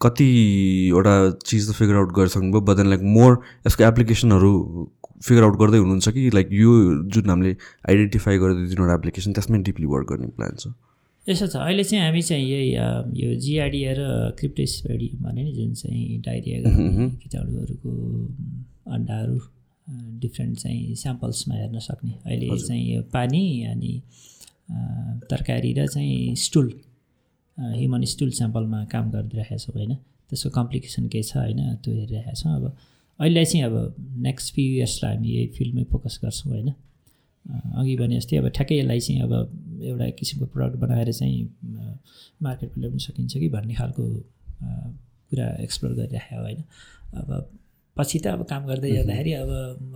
[0.00, 1.14] कतिवटा
[1.46, 3.32] चिज त फिगर आउट गरिसक्नुभयो बट देन लाइक मोर
[3.66, 4.52] यसको एप्लिकेसनहरू
[5.22, 6.72] फिगर आउट गर्दै हुनुहुन्छ कि लाइक यो
[7.08, 7.56] जुन हामीले
[7.88, 10.72] आइडेन्टिफाई गरेर दुई तिनवटा एप्लिकेसन त्यसमै डिपली वर्क गर्ने प्लान छ
[11.26, 12.70] यसो छ। अहिले चाहिँ हामी चाहिँ यही
[13.22, 14.02] यो जिआरडिया र
[14.38, 16.56] क्रिप्टोस्पेडी भने नि जुन चाहिँ डाइरिया
[17.22, 17.92] किटाणुहरूको
[18.94, 19.38] अन्डाहरू
[20.22, 23.42] डिफ्रेन्ट चाहिँ स्याम्पल्समा हेर्न सक्ने। अहिले चाहिँ यो पानी
[23.72, 23.92] अनि
[25.30, 26.68] तरकारी र चाहिँ स्टुल
[27.58, 29.94] ह्युमन स्टुल स्याम्पलमा काम गरिरहेका छौँ होइन?
[30.30, 31.60] त्यसको कम्प्लिकेसन के छ होइन?
[31.82, 32.64] त्यो हेरिरहेका छौँ अब।
[33.20, 33.74] अहिले चाहिँ अब
[34.22, 36.68] नेक्स्ट फ्यु इयर्सलाई हामी यही फिल्डमै फोकस गर्छौँ होइन?
[37.78, 39.32] अघि भने जस्तै अब ठ्याक्कै यसलाई चाहिँ अब
[39.82, 41.38] एउटा किसिमको प्रडक्ट बनाएर चाहिँ
[42.42, 44.04] मार्केटमा ल्याउन सकिन्छ कि भन्ने खालको
[45.30, 46.60] कुरा एक्सप्लोर गरिराखेको होइन?
[47.14, 47.28] अब
[47.96, 49.50] पछि त अब काम गर्दै जाँदाखेरि अब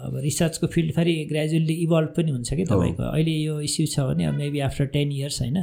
[0.07, 4.25] अब रिसर्चको फिल्ड फेरि ग्रेजुअल्ली इभल्भ पनि हुन्छ कि तपाईँको। अहिले यो इस्यु छ भने
[4.25, 5.59] अब मेबी आफ्टर टेन इयर्स होइन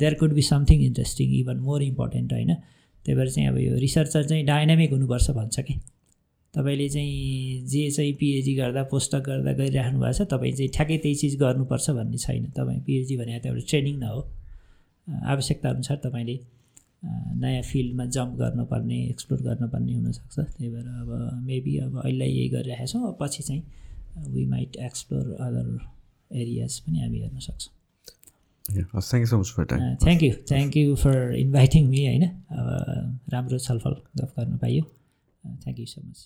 [0.00, 2.54] there could be something interesting even more important होइन?
[3.04, 5.74] त्यही भएर चाहिँ अब यो रिसर्चर चाहिँ डाइनामिक हुनुपर्छ भन्छ कि।
[6.58, 11.14] तपाईँले चाहिँ जे चाहिँ पिएचडी गर्दा पोस्टक गर्दा गरिराख्नु भएको छ तपाईँ चाहिँ ठ्याक्कै त्यही
[11.22, 14.20] चिज गर्नुपर्छ भन्ने छैन। तपाईँ पिएचडी भनेको त एउटा ट्रेनिङ न हो।
[15.32, 16.36] आवश्यकता अनुसार तपाईँले
[17.38, 21.10] नयाँ फिल्डमा जम्प गर्नुपर्ने एक्सप्लोर गर्नुपर्ने हुनसक्छ। त्यही भएर अब
[21.46, 23.62] मेबी अब अहिले यही गरिरहेको छौँ। पछि चाहिँ
[24.34, 25.66] we might explore other
[26.42, 27.72] areas पनि हामी हेर्न सक्छौँ।
[28.68, 32.24] Thank you so much for time thank you thank you for inviting me होइन?
[32.50, 32.66] अब
[33.32, 34.82] राम्रो छलफल गफ गर्न पाइयो।
[35.44, 36.18] Thank you so much